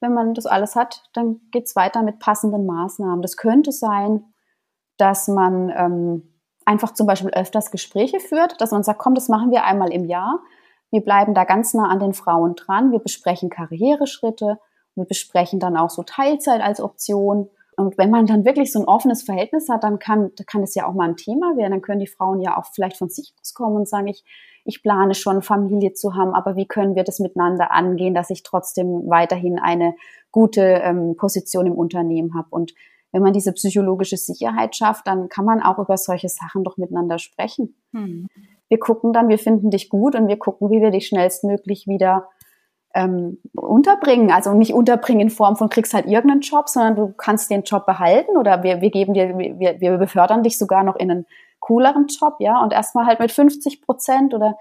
Wenn 0.00 0.14
man 0.14 0.34
das 0.34 0.46
alles 0.46 0.76
hat, 0.76 1.02
dann 1.14 1.40
geht's 1.50 1.74
weiter 1.74 2.02
mit 2.02 2.20
passenden 2.20 2.66
Maßnahmen. 2.66 3.22
Das 3.22 3.36
könnte 3.36 3.72
sein, 3.72 4.24
dass 4.96 5.28
man 5.28 5.70
ähm, 5.70 6.34
einfach 6.64 6.94
zum 6.94 7.06
Beispiel 7.06 7.30
öfters 7.30 7.70
Gespräche 7.70 8.20
führt, 8.20 8.60
dass 8.60 8.70
man 8.70 8.82
sagt, 8.82 8.98
komm, 8.98 9.14
das 9.14 9.28
machen 9.28 9.50
wir 9.50 9.64
einmal 9.64 9.92
im 9.92 10.04
Jahr. 10.04 10.40
Wir 10.90 11.00
bleiben 11.02 11.34
da 11.34 11.44
ganz 11.44 11.74
nah 11.74 11.88
an 11.88 11.98
den 11.98 12.14
Frauen 12.14 12.54
dran. 12.54 12.92
Wir 12.92 13.00
besprechen 13.00 13.50
Karriereschritte. 13.50 14.60
Wir 14.94 15.04
besprechen 15.04 15.60
dann 15.60 15.76
auch 15.76 15.90
so 15.90 16.02
Teilzeit 16.02 16.60
als 16.60 16.80
Option 16.80 17.50
und 17.76 17.98
wenn 17.98 18.10
man 18.10 18.26
dann 18.26 18.44
wirklich 18.44 18.72
so 18.72 18.80
ein 18.80 18.86
offenes 18.86 19.22
Verhältnis 19.22 19.68
hat, 19.68 19.84
dann 19.84 19.98
kann, 19.98 20.30
kann 20.46 20.62
es 20.62 20.74
ja 20.74 20.86
auch 20.86 20.94
mal 20.94 21.08
ein 21.08 21.16
Thema 21.16 21.56
werden. 21.56 21.72
Dann 21.72 21.82
können 21.82 22.00
die 22.00 22.06
Frauen 22.06 22.40
ja 22.40 22.56
auch 22.56 22.66
vielleicht 22.72 22.96
von 22.96 23.08
sich 23.08 23.34
aus 23.40 23.54
kommen 23.54 23.76
und 23.76 23.88
sagen, 23.88 24.06
ich, 24.06 24.24
ich 24.64 24.82
plane 24.82 25.14
schon 25.14 25.42
Familie 25.42 25.92
zu 25.92 26.14
haben, 26.14 26.34
aber 26.34 26.56
wie 26.56 26.66
können 26.66 26.94
wir 26.94 27.04
das 27.04 27.18
miteinander 27.18 27.72
angehen, 27.72 28.14
dass 28.14 28.30
ich 28.30 28.42
trotzdem 28.42 29.08
weiterhin 29.08 29.58
eine 29.58 29.94
gute 30.30 30.62
ähm, 30.62 31.16
Position 31.16 31.66
im 31.66 31.74
Unternehmen 31.74 32.34
habe. 32.34 32.48
Und 32.50 32.74
wenn 33.12 33.22
man 33.22 33.32
diese 33.32 33.52
psychologische 33.52 34.16
Sicherheit 34.16 34.74
schafft, 34.76 35.06
dann 35.06 35.28
kann 35.28 35.44
man 35.44 35.62
auch 35.62 35.78
über 35.78 35.96
solche 35.96 36.28
Sachen 36.28 36.64
doch 36.64 36.76
miteinander 36.76 37.18
sprechen. 37.18 37.76
Hm. 37.92 38.26
Wir 38.68 38.78
gucken 38.78 39.12
dann, 39.12 39.28
wir 39.28 39.38
finden 39.38 39.70
dich 39.70 39.88
gut 39.88 40.16
und 40.16 40.26
wir 40.26 40.38
gucken, 40.38 40.70
wie 40.70 40.80
wir 40.80 40.90
dich 40.90 41.06
schnellstmöglich 41.06 41.86
wieder 41.86 42.28
ähm, 42.94 43.38
unterbringen. 43.54 44.30
Also 44.30 44.54
nicht 44.54 44.72
unterbringen 44.72 45.20
in 45.20 45.30
Form 45.30 45.56
von 45.56 45.68
kriegst 45.68 45.94
halt 45.94 46.06
irgendeinen 46.06 46.40
Job, 46.40 46.68
sondern 46.68 46.96
du 46.96 47.12
kannst 47.12 47.50
den 47.50 47.62
Job 47.62 47.86
behalten 47.86 48.36
oder 48.36 48.62
wir, 48.62 48.80
wir 48.80 48.90
geben 48.90 49.14
dir, 49.14 49.36
wir, 49.36 49.80
wir 49.80 49.98
befördern 49.98 50.42
dich 50.42 50.58
sogar 50.58 50.84
noch 50.84 50.96
in 50.96 51.10
einen 51.10 51.26
cooleren 51.58 52.06
Job, 52.06 52.36
ja, 52.38 52.62
und 52.62 52.72
erstmal 52.72 53.06
halt 53.06 53.20
mit 53.20 53.32
50 53.32 53.82
Prozent 53.82 54.34
oder 54.34 54.56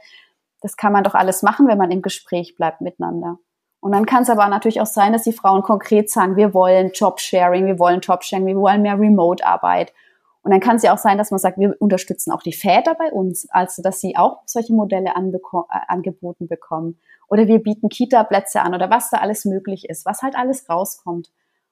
das 0.61 0.77
kann 0.77 0.93
man 0.93 1.03
doch 1.03 1.13
alles 1.13 1.43
machen, 1.43 1.67
wenn 1.67 1.77
man 1.77 1.91
im 1.91 2.01
Gespräch 2.01 2.55
bleibt 2.55 2.81
miteinander. 2.81 3.37
Und 3.81 3.91
dann 3.91 4.05
kann 4.05 4.23
es 4.23 4.29
aber 4.29 4.47
natürlich 4.47 4.79
auch 4.79 4.87
sein, 4.87 5.11
dass 5.11 5.23
die 5.23 5.33
Frauen 5.33 5.61
konkret 5.61 6.09
sagen, 6.09 6.37
wir 6.37 6.53
wollen 6.53 6.91
Jobsharing, 6.93 7.65
wir 7.65 7.77
wollen 7.79 7.99
Jobsharing, 7.99 8.45
wir 8.45 8.55
wollen 8.55 8.81
mehr 8.81 8.97
Remote-Arbeit. 8.97 9.93
Und 10.41 10.51
dann 10.51 10.61
kann 10.61 10.77
es 10.77 10.83
ja 10.83 10.93
auch 10.93 10.97
sein, 10.97 11.17
dass 11.17 11.31
man 11.31 11.39
sagt, 11.39 11.57
wir 11.57 11.75
unterstützen 11.79 12.31
auch 12.31 12.41
die 12.41 12.53
Väter 12.53 12.95
bei 12.95 13.11
uns, 13.11 13.47
also 13.49 13.81
dass 13.81 13.99
sie 13.99 14.15
auch 14.15 14.39
solche 14.45 14.73
Modelle 14.73 15.09
äh, 15.09 15.79
angeboten 15.87 16.47
bekommen 16.47 16.97
oder 17.29 17.47
wir 17.47 17.59
bieten 17.59 17.89
Kita-Plätze 17.89 18.61
an 18.61 18.73
oder 18.73 18.89
was 18.89 19.09
da 19.09 19.17
alles 19.17 19.45
möglich 19.45 19.89
ist, 19.89 20.05
was 20.05 20.21
halt 20.21 20.35
alles 20.35 20.69
rauskommt. 20.69 21.31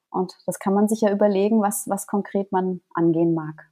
Und 0.09 0.33
das 0.45 0.59
kann 0.59 0.73
man 0.73 0.87
sich 0.87 1.01
ja 1.01 1.11
überlegen, 1.11 1.61
was, 1.61 1.85
was 1.87 2.07
konkret 2.07 2.51
man 2.51 2.81
angehen 2.93 3.33
mag. 3.33 3.71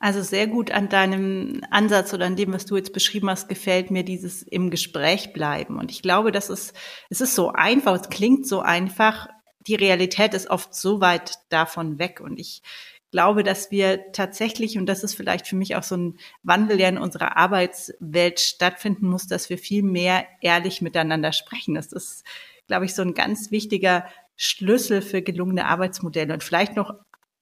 Also 0.00 0.22
sehr 0.22 0.46
gut 0.46 0.70
an 0.70 0.88
deinem 0.88 1.60
Ansatz 1.70 2.14
oder 2.14 2.26
an 2.26 2.36
dem, 2.36 2.52
was 2.52 2.66
du 2.66 2.76
jetzt 2.76 2.92
beschrieben 2.92 3.28
hast, 3.28 3.48
gefällt 3.48 3.90
mir 3.90 4.04
dieses 4.04 4.42
im 4.42 4.70
Gespräch 4.70 5.32
bleiben. 5.32 5.78
Und 5.78 5.90
ich 5.90 6.02
glaube, 6.02 6.30
das 6.30 6.50
ist, 6.50 6.72
es 7.10 7.20
ist 7.20 7.34
so 7.34 7.50
einfach, 7.52 8.00
es 8.00 8.08
klingt 8.08 8.46
so 8.46 8.60
einfach. 8.60 9.28
Die 9.66 9.74
Realität 9.74 10.34
ist 10.34 10.50
oft 10.50 10.72
so 10.72 11.00
weit 11.00 11.34
davon 11.48 11.98
weg. 11.98 12.20
Und 12.20 12.38
ich 12.38 12.62
glaube, 13.10 13.42
dass 13.42 13.70
wir 13.70 14.12
tatsächlich, 14.12 14.78
und 14.78 14.86
das 14.86 15.02
ist 15.02 15.14
vielleicht 15.14 15.46
für 15.46 15.56
mich 15.56 15.76
auch 15.76 15.82
so 15.82 15.96
ein 15.96 16.18
Wandel, 16.42 16.76
der 16.76 16.90
in 16.90 16.98
unserer 16.98 17.36
Arbeitswelt 17.36 18.40
stattfinden 18.40 19.08
muss, 19.08 19.26
dass 19.26 19.50
wir 19.50 19.58
viel 19.58 19.82
mehr 19.82 20.26
ehrlich 20.40 20.82
miteinander 20.82 21.32
sprechen. 21.32 21.74
Das 21.74 21.92
ist, 21.92 22.24
glaube 22.66 22.84
ich, 22.84 22.94
so 22.94 23.02
ein 23.02 23.14
ganz 23.14 23.50
wichtiger 23.50 24.04
Schlüssel 24.36 25.02
für 25.02 25.22
gelungene 25.22 25.66
Arbeitsmodelle. 25.66 26.32
Und 26.32 26.44
vielleicht 26.44 26.76
noch 26.76 26.94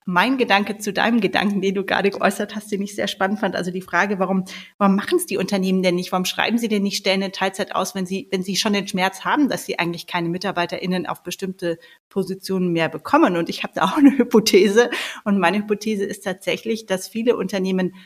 mein 0.08 0.38
Gedanke 0.38 0.78
zu 0.78 0.92
deinem 0.92 1.20
Gedanken, 1.20 1.60
den 1.60 1.74
du 1.74 1.84
gerade 1.84 2.10
geäußert 2.10 2.54
hast, 2.54 2.70
den 2.70 2.80
ich 2.80 2.94
sehr 2.94 3.08
spannend 3.08 3.40
fand. 3.40 3.56
Also 3.56 3.72
die 3.72 3.82
Frage, 3.82 4.20
warum, 4.20 4.44
warum 4.78 4.94
machen 4.94 5.18
es 5.18 5.26
die 5.26 5.36
Unternehmen 5.36 5.82
denn 5.82 5.96
nicht? 5.96 6.12
Warum 6.12 6.24
schreiben 6.24 6.58
sie 6.58 6.68
denn 6.68 6.84
nicht 6.84 6.96
Stellen 6.96 7.22
in 7.22 7.32
Teilzeit 7.32 7.74
aus, 7.74 7.96
wenn 7.96 8.06
sie, 8.06 8.28
wenn 8.30 8.44
sie 8.44 8.54
schon 8.54 8.72
den 8.72 8.86
Schmerz 8.86 9.24
haben, 9.24 9.48
dass 9.48 9.66
sie 9.66 9.80
eigentlich 9.80 10.06
keine 10.06 10.28
MitarbeiterInnen 10.28 11.06
auf 11.06 11.24
bestimmte 11.24 11.80
Positionen 12.08 12.70
mehr 12.72 12.88
bekommen? 12.88 13.36
Und 13.36 13.48
ich 13.48 13.64
habe 13.64 13.72
da 13.74 13.82
auch 13.84 13.96
eine 13.96 14.16
Hypothese. 14.16 14.90
Und 15.24 15.40
meine 15.40 15.58
Hypothese 15.58 16.04
ist 16.04 16.22
tatsächlich, 16.22 16.86
dass 16.86 17.08
viele 17.08 17.36
Unternehmen 17.36 17.96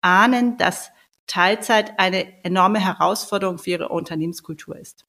ahnen, 0.00 0.58
dass 0.58 0.92
Teilzeit 1.26 1.98
eine 1.98 2.44
enorme 2.44 2.78
Herausforderung 2.78 3.58
für 3.58 3.70
ihre 3.70 3.88
Unternehmenskultur 3.88 4.76
ist. 4.76 5.06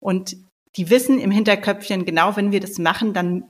Und 0.00 0.36
die 0.76 0.90
wissen 0.90 1.18
im 1.18 1.30
Hinterköpfchen, 1.30 2.04
genau 2.04 2.36
wenn 2.36 2.52
wir 2.52 2.60
das 2.60 2.78
machen, 2.78 3.14
dann 3.14 3.44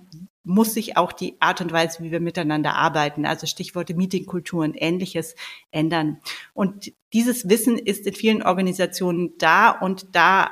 muss 0.48 0.72
sich 0.72 0.96
auch 0.96 1.12
die 1.12 1.40
Art 1.40 1.60
und 1.60 1.72
Weise, 1.72 2.02
wie 2.02 2.10
wir 2.10 2.20
miteinander 2.20 2.74
arbeiten, 2.74 3.26
also 3.26 3.46
Stichworte 3.46 3.94
Meetingkultur 3.94 4.64
und 4.64 4.74
ähnliches 4.74 5.34
ändern. 5.70 6.20
Und 6.54 6.92
dieses 7.12 7.48
Wissen 7.48 7.78
ist 7.78 8.06
in 8.06 8.14
vielen 8.14 8.42
Organisationen 8.42 9.34
da 9.38 9.70
und 9.70 10.16
da 10.16 10.50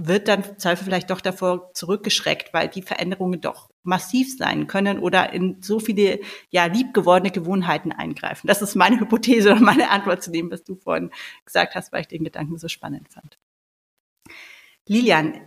wird 0.00 0.28
dann 0.28 0.58
Zweifel 0.58 0.84
vielleicht 0.84 1.10
doch 1.10 1.20
davor 1.20 1.74
zurückgeschreckt, 1.74 2.54
weil 2.54 2.68
die 2.68 2.82
Veränderungen 2.82 3.40
doch 3.40 3.68
massiv 3.82 4.34
sein 4.34 4.66
können 4.68 5.00
oder 5.00 5.32
in 5.32 5.60
so 5.60 5.80
viele 5.80 6.20
ja 6.50 6.66
liebgewordene 6.66 7.32
Gewohnheiten 7.32 7.92
eingreifen. 7.92 8.46
Das 8.46 8.62
ist 8.62 8.76
meine 8.76 9.00
Hypothese 9.00 9.50
oder 9.50 9.60
meine 9.60 9.90
Antwort 9.90 10.22
zu 10.22 10.30
dem, 10.30 10.50
was 10.50 10.62
du 10.62 10.76
vorhin 10.76 11.10
gesagt 11.44 11.74
hast, 11.74 11.92
weil 11.92 12.02
ich 12.02 12.08
den 12.08 12.24
Gedanken 12.24 12.58
so 12.58 12.68
spannend 12.68 13.08
fand. 13.12 13.38
Lilian, 14.86 15.40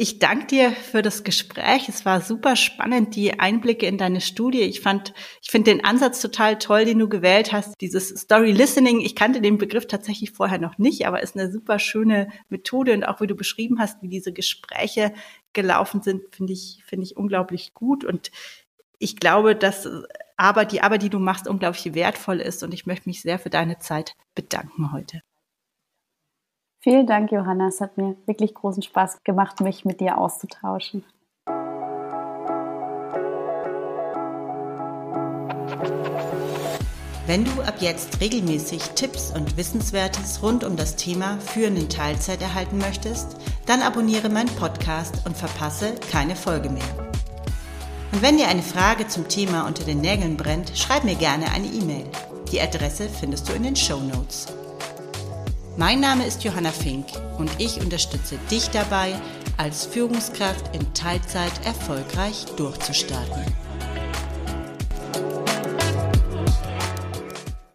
ich 0.00 0.18
danke 0.18 0.46
dir 0.46 0.70
für 0.70 1.02
das 1.02 1.24
Gespräch. 1.24 1.90
Es 1.90 2.06
war 2.06 2.22
super 2.22 2.56
spannend, 2.56 3.14
die 3.16 3.38
Einblicke 3.38 3.84
in 3.84 3.98
deine 3.98 4.22
Studie. 4.22 4.62
Ich 4.62 4.80
fand, 4.80 5.12
ich 5.42 5.50
finde 5.50 5.72
den 5.72 5.84
Ansatz 5.84 6.22
total 6.22 6.58
toll, 6.58 6.86
den 6.86 6.98
du 6.98 7.06
gewählt 7.06 7.52
hast. 7.52 7.78
Dieses 7.82 8.08
Story 8.08 8.52
Listening. 8.52 9.02
Ich 9.02 9.14
kannte 9.14 9.42
den 9.42 9.58
Begriff 9.58 9.86
tatsächlich 9.86 10.30
vorher 10.30 10.58
noch 10.58 10.78
nicht, 10.78 11.06
aber 11.06 11.22
ist 11.22 11.36
eine 11.36 11.52
super 11.52 11.78
schöne 11.78 12.30
Methode 12.48 12.94
und 12.94 13.04
auch 13.04 13.20
wie 13.20 13.26
du 13.26 13.34
beschrieben 13.34 13.78
hast, 13.78 14.00
wie 14.00 14.08
diese 14.08 14.32
Gespräche 14.32 15.12
gelaufen 15.52 16.00
sind, 16.00 16.34
finde 16.34 16.54
ich, 16.54 16.82
finde 16.86 17.04
ich 17.04 17.18
unglaublich 17.18 17.74
gut 17.74 18.02
und 18.02 18.30
ich 18.98 19.16
glaube, 19.16 19.54
dass 19.54 19.86
aber 20.38 20.64
die 20.64 20.80
Arbeit, 20.80 21.02
die 21.02 21.10
du 21.10 21.18
machst, 21.18 21.46
unglaublich 21.46 21.94
wertvoll 21.94 22.40
ist 22.40 22.62
und 22.62 22.72
ich 22.72 22.86
möchte 22.86 23.06
mich 23.06 23.20
sehr 23.20 23.38
für 23.38 23.50
deine 23.50 23.78
Zeit 23.80 24.14
bedanken 24.34 24.92
heute. 24.92 25.20
Vielen 26.82 27.06
Dank, 27.06 27.30
Johanna. 27.30 27.68
Es 27.68 27.82
hat 27.82 27.98
mir 27.98 28.16
wirklich 28.24 28.54
großen 28.54 28.82
Spaß 28.82 29.22
gemacht, 29.22 29.60
mich 29.60 29.84
mit 29.84 30.00
dir 30.00 30.16
auszutauschen. 30.16 31.04
Wenn 37.26 37.44
du 37.44 37.62
ab 37.62 37.74
jetzt 37.80 38.20
regelmäßig 38.20 38.82
Tipps 38.96 39.30
und 39.30 39.56
Wissenswertes 39.58 40.42
rund 40.42 40.64
um 40.64 40.76
das 40.76 40.96
Thema 40.96 41.38
Führen 41.38 41.76
in 41.76 41.88
Teilzeit 41.88 42.40
erhalten 42.40 42.78
möchtest, 42.78 43.36
dann 43.66 43.82
abonniere 43.82 44.30
meinen 44.30 44.48
Podcast 44.56 45.26
und 45.26 45.36
verpasse 45.36 45.94
keine 46.10 46.34
Folge 46.34 46.70
mehr. 46.70 46.82
Und 48.10 48.22
wenn 48.22 48.38
dir 48.38 48.48
eine 48.48 48.62
Frage 48.62 49.06
zum 49.06 49.28
Thema 49.28 49.66
unter 49.66 49.84
den 49.84 50.00
Nägeln 50.00 50.36
brennt, 50.36 50.72
schreib 50.76 51.04
mir 51.04 51.14
gerne 51.14 51.52
eine 51.52 51.66
E-Mail. 51.66 52.06
Die 52.50 52.60
Adresse 52.60 53.08
findest 53.08 53.48
du 53.48 53.52
in 53.52 53.62
den 53.62 53.76
Show 53.76 54.00
Notes. 54.00 54.46
Mein 55.76 56.00
Name 56.00 56.26
ist 56.26 56.44
Johanna 56.44 56.72
Fink 56.72 57.06
und 57.38 57.50
ich 57.58 57.80
unterstütze 57.80 58.36
dich 58.50 58.68
dabei, 58.70 59.14
als 59.56 59.86
Führungskraft 59.86 60.74
in 60.74 60.92
Teilzeit 60.94 61.52
erfolgreich 61.64 62.44
durchzustarten. 62.56 63.44